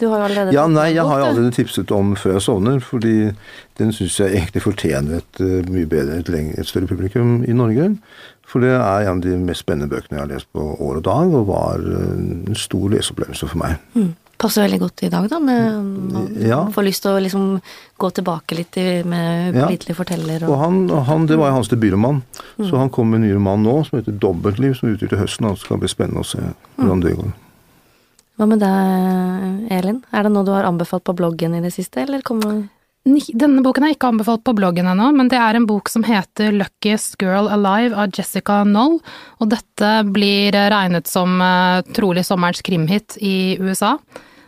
du 0.00 0.06
har 0.08 0.18
jo 0.18 0.24
allerede 0.24 0.52
Ja, 0.54 0.66
nei, 0.66 0.94
jeg 0.94 1.04
har 1.04 1.18
jo 1.18 1.24
allerede 1.26 1.52
tipset 1.52 1.90
om 1.92 2.14
Før 2.16 2.32
jeg 2.38 2.42
sovner, 2.42 2.78
fordi 2.80 3.32
den 3.78 3.92
syns 3.92 4.16
jeg 4.20 4.32
egentlig 4.32 4.62
fortjener 4.64 5.18
et 5.20 5.40
eh, 5.42 5.68
mye 5.70 5.86
bedre, 5.90 6.20
et, 6.22 6.30
lengre, 6.32 6.58
et 6.58 6.66
større 6.70 6.86
publikum 6.86 7.42
i 7.44 7.52
Norge. 7.52 7.90
For 8.52 8.60
det 8.60 8.72
er 8.76 9.06
en 9.08 9.16
av 9.16 9.22
de 9.24 9.36
mest 9.40 9.64
spennende 9.64 9.88
bøkene 9.88 10.18
jeg 10.18 10.26
har 10.26 10.32
lest 10.34 10.48
på 10.52 10.60
år 10.60 10.98
og 11.00 11.04
dag, 11.06 11.36
og 11.38 11.46
var 11.48 11.80
eh, 11.80 12.10
en 12.50 12.58
stor 12.58 12.90
leseopplevelse 12.92 13.48
for 13.48 13.62
meg. 13.62 13.78
Mm. 13.96 14.10
Passer 14.42 14.64
veldig 14.66 14.80
godt 14.82 15.04
i 15.06 15.08
dag, 15.12 15.28
da. 15.30 15.38
Med, 15.38 15.84
man 16.12 16.26
Ja. 16.42 16.64
får 16.74 16.84
lyst 16.84 17.02
til 17.04 17.12
å 17.14 17.22
liksom 17.22 17.60
gå 18.02 18.10
tilbake 18.12 18.56
litt 18.58 18.76
med 19.06 19.54
med 19.54 19.54
Ja. 19.54 19.94
forteller. 19.94 20.42
Og 20.44 20.50
Og, 20.50 20.58
han, 20.58 20.90
og 20.90 21.04
han, 21.06 21.26
Det 21.26 21.38
var 21.38 21.48
jo 21.48 21.54
hans 21.54 21.68
debutroman, 21.68 22.22
så 22.58 22.76
han 22.76 22.90
kom 22.90 23.10
med 23.10 23.20
en 23.22 23.28
ny 23.28 23.34
roman 23.34 23.62
nå 23.62 23.86
som 23.86 23.98
heter 24.00 24.12
'Dobbeltliv', 24.18 24.74
som 24.76 24.88
er 24.88 24.94
ute 24.94 25.08
til 25.08 25.18
høsten. 25.18 25.46
og 25.46 25.54
Det 25.54 25.60
skal 25.60 25.78
bli 25.78 25.88
spennende 25.88 26.20
å 26.20 26.26
se 26.26 26.38
hvordan 26.76 27.00
det 27.02 27.16
går. 27.16 27.32
hva 28.38 28.48
med 28.48 28.58
deg, 28.58 29.70
Elin? 29.70 30.04
Er 30.12 30.22
det 30.24 30.32
noe 30.32 30.44
du 30.44 30.50
har 30.50 30.64
anbefalt 30.64 31.04
på 31.04 31.14
bloggen 31.14 31.54
i 31.54 31.60
det 31.60 31.72
siste, 31.72 32.02
eller 32.02 32.20
kommer 32.22 32.68
Denne 33.02 33.64
boken 33.64 33.82
er 33.82 33.96
ikke 33.96 34.12
anbefalt 34.12 34.44
på 34.46 34.54
bloggen 34.54 34.86
ennå, 34.86 35.08
men 35.16 35.26
det 35.30 35.38
er 35.40 35.56
en 35.58 35.66
bok 35.66 35.90
som 35.90 36.04
heter 36.06 36.54
Luckiest 36.54 37.16
Girl 37.18 37.48
Alive 37.50 37.96
av 37.98 38.12
Jessica 38.14 38.60
Knoll, 38.62 39.00
og 39.42 39.48
dette 39.50 39.94
blir 40.14 40.54
regnet 40.54 41.10
som 41.10 41.40
eh, 41.42 41.80
trolig 41.96 42.22
sommerens 42.28 42.62
krimhit 42.62 43.16
i 43.18 43.58
USA. 43.58 43.96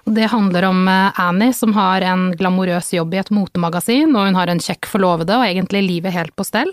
Det 0.06 0.28
handler 0.30 0.68
om 0.68 0.86
eh, 0.88 1.20
Annie 1.20 1.56
som 1.56 1.74
har 1.74 2.04
en 2.06 2.28
glamorøs 2.38 2.92
jobb 2.94 3.16
i 3.16 3.22
et 3.24 3.32
motemagasin, 3.34 4.14
og 4.14 4.28
hun 4.28 4.38
har 4.38 4.52
en 4.52 4.62
kjekk 4.62 4.86
forlovede 4.86 5.34
og 5.34 5.46
egentlig 5.48 5.82
livet 5.88 6.14
helt 6.14 6.34
på 6.38 6.46
stell. 6.46 6.70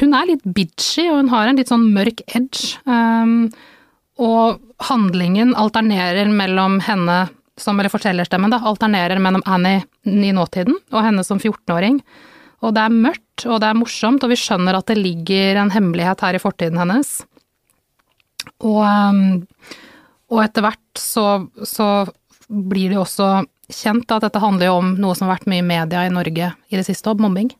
Hun 0.00 0.16
er 0.18 0.32
litt 0.32 0.42
bitchy, 0.42 1.06
og 1.06 1.20
hun 1.20 1.30
har 1.30 1.46
en 1.46 1.60
litt 1.60 1.70
sånn 1.70 1.86
mørk 1.94 2.24
edge. 2.34 2.80
Um, 2.82 3.52
og 4.18 4.58
handlingen 4.88 5.54
alternerer 5.58 6.32
mellom 6.32 6.80
henne 6.82 7.26
som, 7.60 7.78
eller 7.80 7.92
fortellerstemmen, 7.92 8.52
da, 8.52 8.62
alternerer 8.68 9.20
mellom 9.22 9.42
Annie 9.46 9.82
i 10.08 10.32
nåtiden 10.32 10.76
og 10.92 11.02
henne 11.04 11.24
som 11.26 11.40
14-åring. 11.40 12.00
Og 12.62 12.74
det 12.76 12.84
er 12.84 12.94
mørkt, 12.94 13.44
og 13.48 13.60
det 13.62 13.68
er 13.68 13.78
morsomt, 13.78 14.22
og 14.24 14.30
vi 14.32 14.38
skjønner 14.38 14.78
at 14.78 14.88
det 14.90 15.00
ligger 15.00 15.58
en 15.60 15.72
hemmelighet 15.74 16.22
her 16.22 16.38
i 16.38 16.42
fortiden 16.42 16.78
hennes. 16.78 17.20
Og, 18.62 18.82
um, 18.86 19.42
og 20.30 20.44
etter 20.44 20.64
hvert 20.64 20.98
så, 20.98 21.26
så 21.66 21.88
blir 22.48 22.92
det 22.92 22.98
jo 22.98 23.04
også 23.04 23.32
kjent 23.72 24.14
at 24.14 24.24
dette 24.26 24.42
handler 24.42 24.68
jo 24.68 24.78
om 24.78 24.94
noe 25.00 25.16
som 25.18 25.26
har 25.26 25.38
vært 25.38 25.50
mye 25.50 25.62
i 25.62 25.66
media 25.66 26.06
i 26.06 26.12
Norge 26.12 26.52
i 26.52 26.78
det 26.78 26.86
siste, 26.86 27.10
om 27.10 27.22
mobbing. 27.26 27.50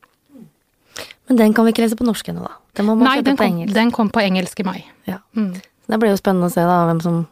Men 1.31 1.39
den 1.39 1.55
kan 1.57 1.67
vi 1.67 1.75
ikke 1.75 1.85
lese 1.87 1.99
på 1.99 2.07
norsk 2.07 2.33
ennå, 2.33 2.47
da. 2.47 2.59
Den 2.77 2.89
må 2.89 2.97
man 2.97 3.09
Nei, 3.09 3.21
den 3.25 3.37
på 3.37 3.45
kom, 3.45 3.53
engelsk. 3.53 3.75
den 3.77 3.93
kom 3.95 4.11
på 4.13 4.23
engelsk 4.23 4.63
i 4.63 4.67
mai. 4.67 4.81
Ja. 5.09 5.19
Mm. 5.37 5.55
Det 5.91 5.99
blir 6.01 6.13
jo 6.13 6.21
spennende 6.21 6.49
å 6.49 6.53
se 6.53 6.65
da 6.67 6.83
hvem 6.89 7.03
som, 7.05 7.23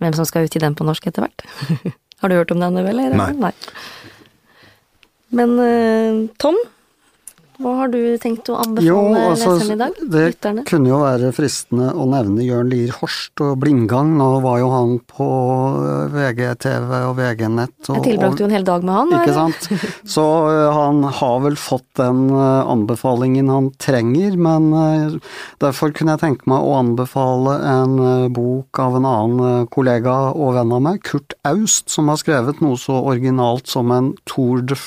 hvem 0.00 0.14
som 0.16 0.28
skal 0.28 0.46
ut 0.46 0.56
i 0.56 0.62
den 0.62 0.76
på 0.76 0.86
norsk 0.88 1.06
etter 1.08 1.26
hvert. 1.26 1.44
har 2.22 2.30
du 2.30 2.36
hørt 2.38 2.52
om 2.54 2.62
denne, 2.62 2.84
eller? 2.88 3.14
Nei. 3.34 3.52
Men 5.32 5.54
eh, 5.64 6.20
Tom, 6.42 6.58
hva 7.60 7.72
har 7.82 7.90
du 7.92 7.98
tenkt 8.22 8.48
å 8.48 8.56
anbefale 8.62 8.86
Jo, 8.86 9.00
altså, 9.14 9.52
leserne 9.58 9.74
i 9.74 9.80
dag? 9.82 9.98
det 10.12 10.22
Lytterne? 10.32 10.64
kunne 10.68 10.88
jo 10.88 11.00
være 11.02 11.32
fristende 11.36 11.90
å 11.92 12.06
nevne 12.08 12.46
Jørn 12.46 12.70
Lier 12.72 12.92
Horst 13.00 13.42
og 13.44 13.58
Blindgang. 13.62 14.14
Nå 14.18 14.28
var 14.44 14.58
jo 14.62 14.70
han 14.72 14.94
på 15.12 15.26
VGTV 16.12 16.92
og 17.08 17.16
VG-nett. 17.18 17.76
Jeg 17.92 18.04
tilbrakte 18.06 18.44
jo 18.44 18.48
en 18.48 18.54
hel 18.56 18.66
dag 18.66 18.86
med 18.86 18.94
han. 18.96 19.12
Ikke 19.20 19.36
sant. 19.36 19.68
Så 20.08 20.24
eh, 20.50 20.68
han 20.72 21.02
har 21.20 21.40
vel 21.44 21.58
fått 21.60 21.86
den 22.00 22.24
eh, 22.32 22.70
anbefalingen 22.72 23.50
han 23.52 23.70
trenger, 23.82 24.36
men 24.40 24.70
derfor 25.62 25.92
kunne 25.96 26.16
jeg 26.16 26.22
tenke 26.24 26.48
meg 26.50 26.64
å 26.64 26.76
anbefale 26.78 27.58
en 27.68 27.98
bok 28.34 28.78
av 28.82 28.96
en 28.98 29.08
annen 29.08 29.66
kollega 29.72 30.16
og 30.32 30.56
venn 30.56 30.72
av 30.74 30.82
meg, 30.84 31.02
Kurt 31.06 31.36
Aust, 31.48 31.90
som 31.92 32.08
har 32.12 32.20
skrevet 32.20 32.62
noe 32.64 32.78
så 32.80 32.98
originalt 33.02 33.68
som 33.70 33.92
en 33.94 34.12
Tour 34.28 34.62
de 34.64 34.78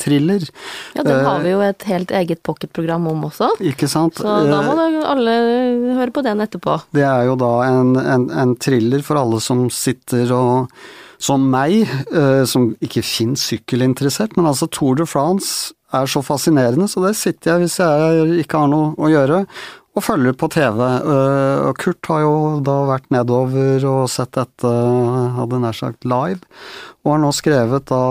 France-thriller. 0.00 0.48
Ja, 0.94 1.02
den 1.02 1.24
har 1.24 1.40
vi 1.40 1.50
jo 1.50 1.60
et 1.60 1.82
helt 1.88 2.10
eget 2.10 2.42
pocketprogram 2.42 3.06
om 3.06 3.24
også. 3.28 3.50
Ikke 3.60 3.88
sant? 3.88 4.16
Så 4.16 4.24
da 4.24 4.62
må 4.62 4.72
Eh, 4.72 5.00
da 5.00 5.06
alle 5.10 5.34
høre 5.98 6.10
på 6.10 6.22
den 6.22 6.40
etterpå. 6.40 6.80
Det 6.92 7.02
er 7.02 7.26
jo 7.26 7.36
da 7.36 7.52
en, 7.68 7.96
en, 7.96 8.30
en 8.30 8.56
thriller 8.56 9.02
for 9.02 9.16
alle 9.20 9.40
som 9.40 9.68
sitter 9.70 10.30
og 10.32 10.70
som 11.20 11.50
meg, 11.52 11.84
eh, 12.14 12.44
som 12.48 12.74
ikke 12.80 13.02
finnes 13.04 13.42
sykkelinteressert, 13.44 14.36
men 14.36 14.46
altså 14.46 14.70
Tour 14.70 14.96
de 14.96 15.04
France 15.04 15.74
er 15.92 16.06
så 16.06 16.22
fascinerende, 16.22 16.86
så 16.88 17.02
der 17.04 17.12
sitter 17.12 17.50
jeg 17.52 17.66
hvis 17.66 17.78
jeg 17.82 18.40
ikke 18.44 18.62
har 18.62 18.70
noe 18.70 18.94
å 18.96 19.10
gjøre, 19.10 19.42
og 19.96 20.04
følger 20.06 20.36
på 20.38 20.48
TV. 20.52 20.80
Eh, 20.80 21.58
og 21.66 21.78
Kurt 21.80 22.10
har 22.10 22.22
jo 22.22 22.34
da 22.66 22.76
vært 22.88 23.08
nedover 23.12 23.86
og 23.90 24.04
sett 24.12 24.32
dette, 24.38 24.70
hadde 25.36 25.62
nær 25.62 25.76
sagt 25.76 26.06
live, 26.08 26.40
og 27.02 27.14
har 27.14 27.22
nå 27.24 27.32
skrevet 27.34 27.88
da 27.90 28.02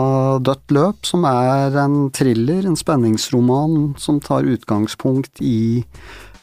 Dødt 0.44 0.76
løp, 0.76 1.08
som 1.08 1.28
er 1.30 1.78
en 1.80 2.10
thriller, 2.16 2.66
en 2.68 2.80
spenningsroman 2.80 3.94
som 4.02 4.20
tar 4.24 4.50
utgangspunkt 4.50 5.40
i 5.46 5.86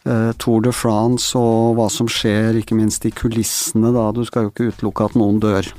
eh, 0.07 0.33
Tour 0.40 0.64
de 0.64 0.72
France 0.72 1.37
og 1.37 1.77
hva 1.77 1.90
som 1.92 2.09
skjer, 2.09 2.57
ikke 2.62 2.79
minst 2.79 3.05
i 3.05 3.14
kulissene, 3.14 3.92
da. 3.92 4.09
Du 4.16 4.25
skal 4.29 4.46
jo 4.46 4.55
ikke 4.55 4.70
utelukke 4.72 5.11
at 5.11 5.18
noen 5.20 5.42
dør. 5.42 5.72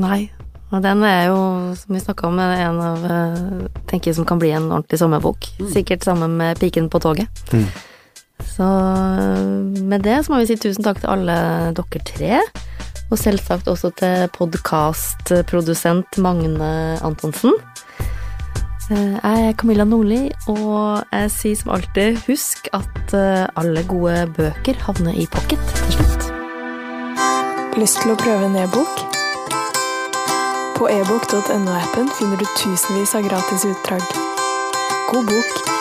Nei. 0.00 0.30
Og 0.70 0.78
den 0.84 1.00
er 1.02 1.24
jo, 1.26 1.38
som 1.74 1.96
vi 1.96 1.98
snakka 1.98 2.28
om, 2.28 2.36
en 2.38 2.76
av 2.78 3.06
eh, 3.10 3.64
tenker 3.90 4.12
jeg 4.12 4.20
som 4.20 4.26
kan 4.28 4.38
bli 4.38 4.52
en 4.54 4.68
ordentlig 4.70 5.00
sommerbok. 5.02 5.48
Sikkert 5.74 6.06
sammen 6.06 6.36
med 6.38 6.60
Piken 6.62 6.86
på 6.92 7.00
toget. 7.02 7.42
Mm. 7.50 7.66
Så 8.60 8.66
eh, 8.68 9.82
med 9.88 10.02
det 10.04 10.18
så 10.20 10.34
må 10.34 10.42
vi 10.42 10.50
si 10.50 10.58
tusen 10.60 10.84
takk 10.84 11.00
til 11.00 11.08
alle 11.08 11.36
dere 11.78 12.00
tre. 12.04 12.40
Og 13.10 13.16
selvsagt 13.18 13.70
også 13.72 13.88
til 13.96 14.26
podkastprodusent 14.36 16.18
Magne 16.20 16.68
Antonsen. 17.00 17.56
Eh, 18.92 19.16
Jeg 19.16 19.46
er 19.48 19.56
Camilla 19.56 19.86
Nordli, 19.88 20.26
og 20.52 21.00
jeg 21.08 21.32
sier 21.32 21.56
som 21.56 21.72
alltid 21.72 22.20
husk 22.28 22.68
at 22.76 23.16
eh, 23.16 23.48
alle 23.56 23.86
gode 23.88 24.28
bøker 24.36 24.76
havner 24.84 25.16
i 25.16 25.24
pocket 25.32 25.72
til 25.80 25.96
slutt. 25.96 26.28
Lyst 27.80 28.02
til 28.04 28.12
å 28.12 28.20
prøve 28.20 28.50
en 28.50 28.60
e-bok? 28.60 29.06
På 30.76 30.92
ebook.no-appen 30.92 32.12
finner 32.18 32.36
du 32.36 32.48
tusenvis 32.60 33.16
av 33.16 33.24
gratis 33.24 33.64
utdrag. 33.72 34.04
God 35.08 35.32
bok 35.32 35.79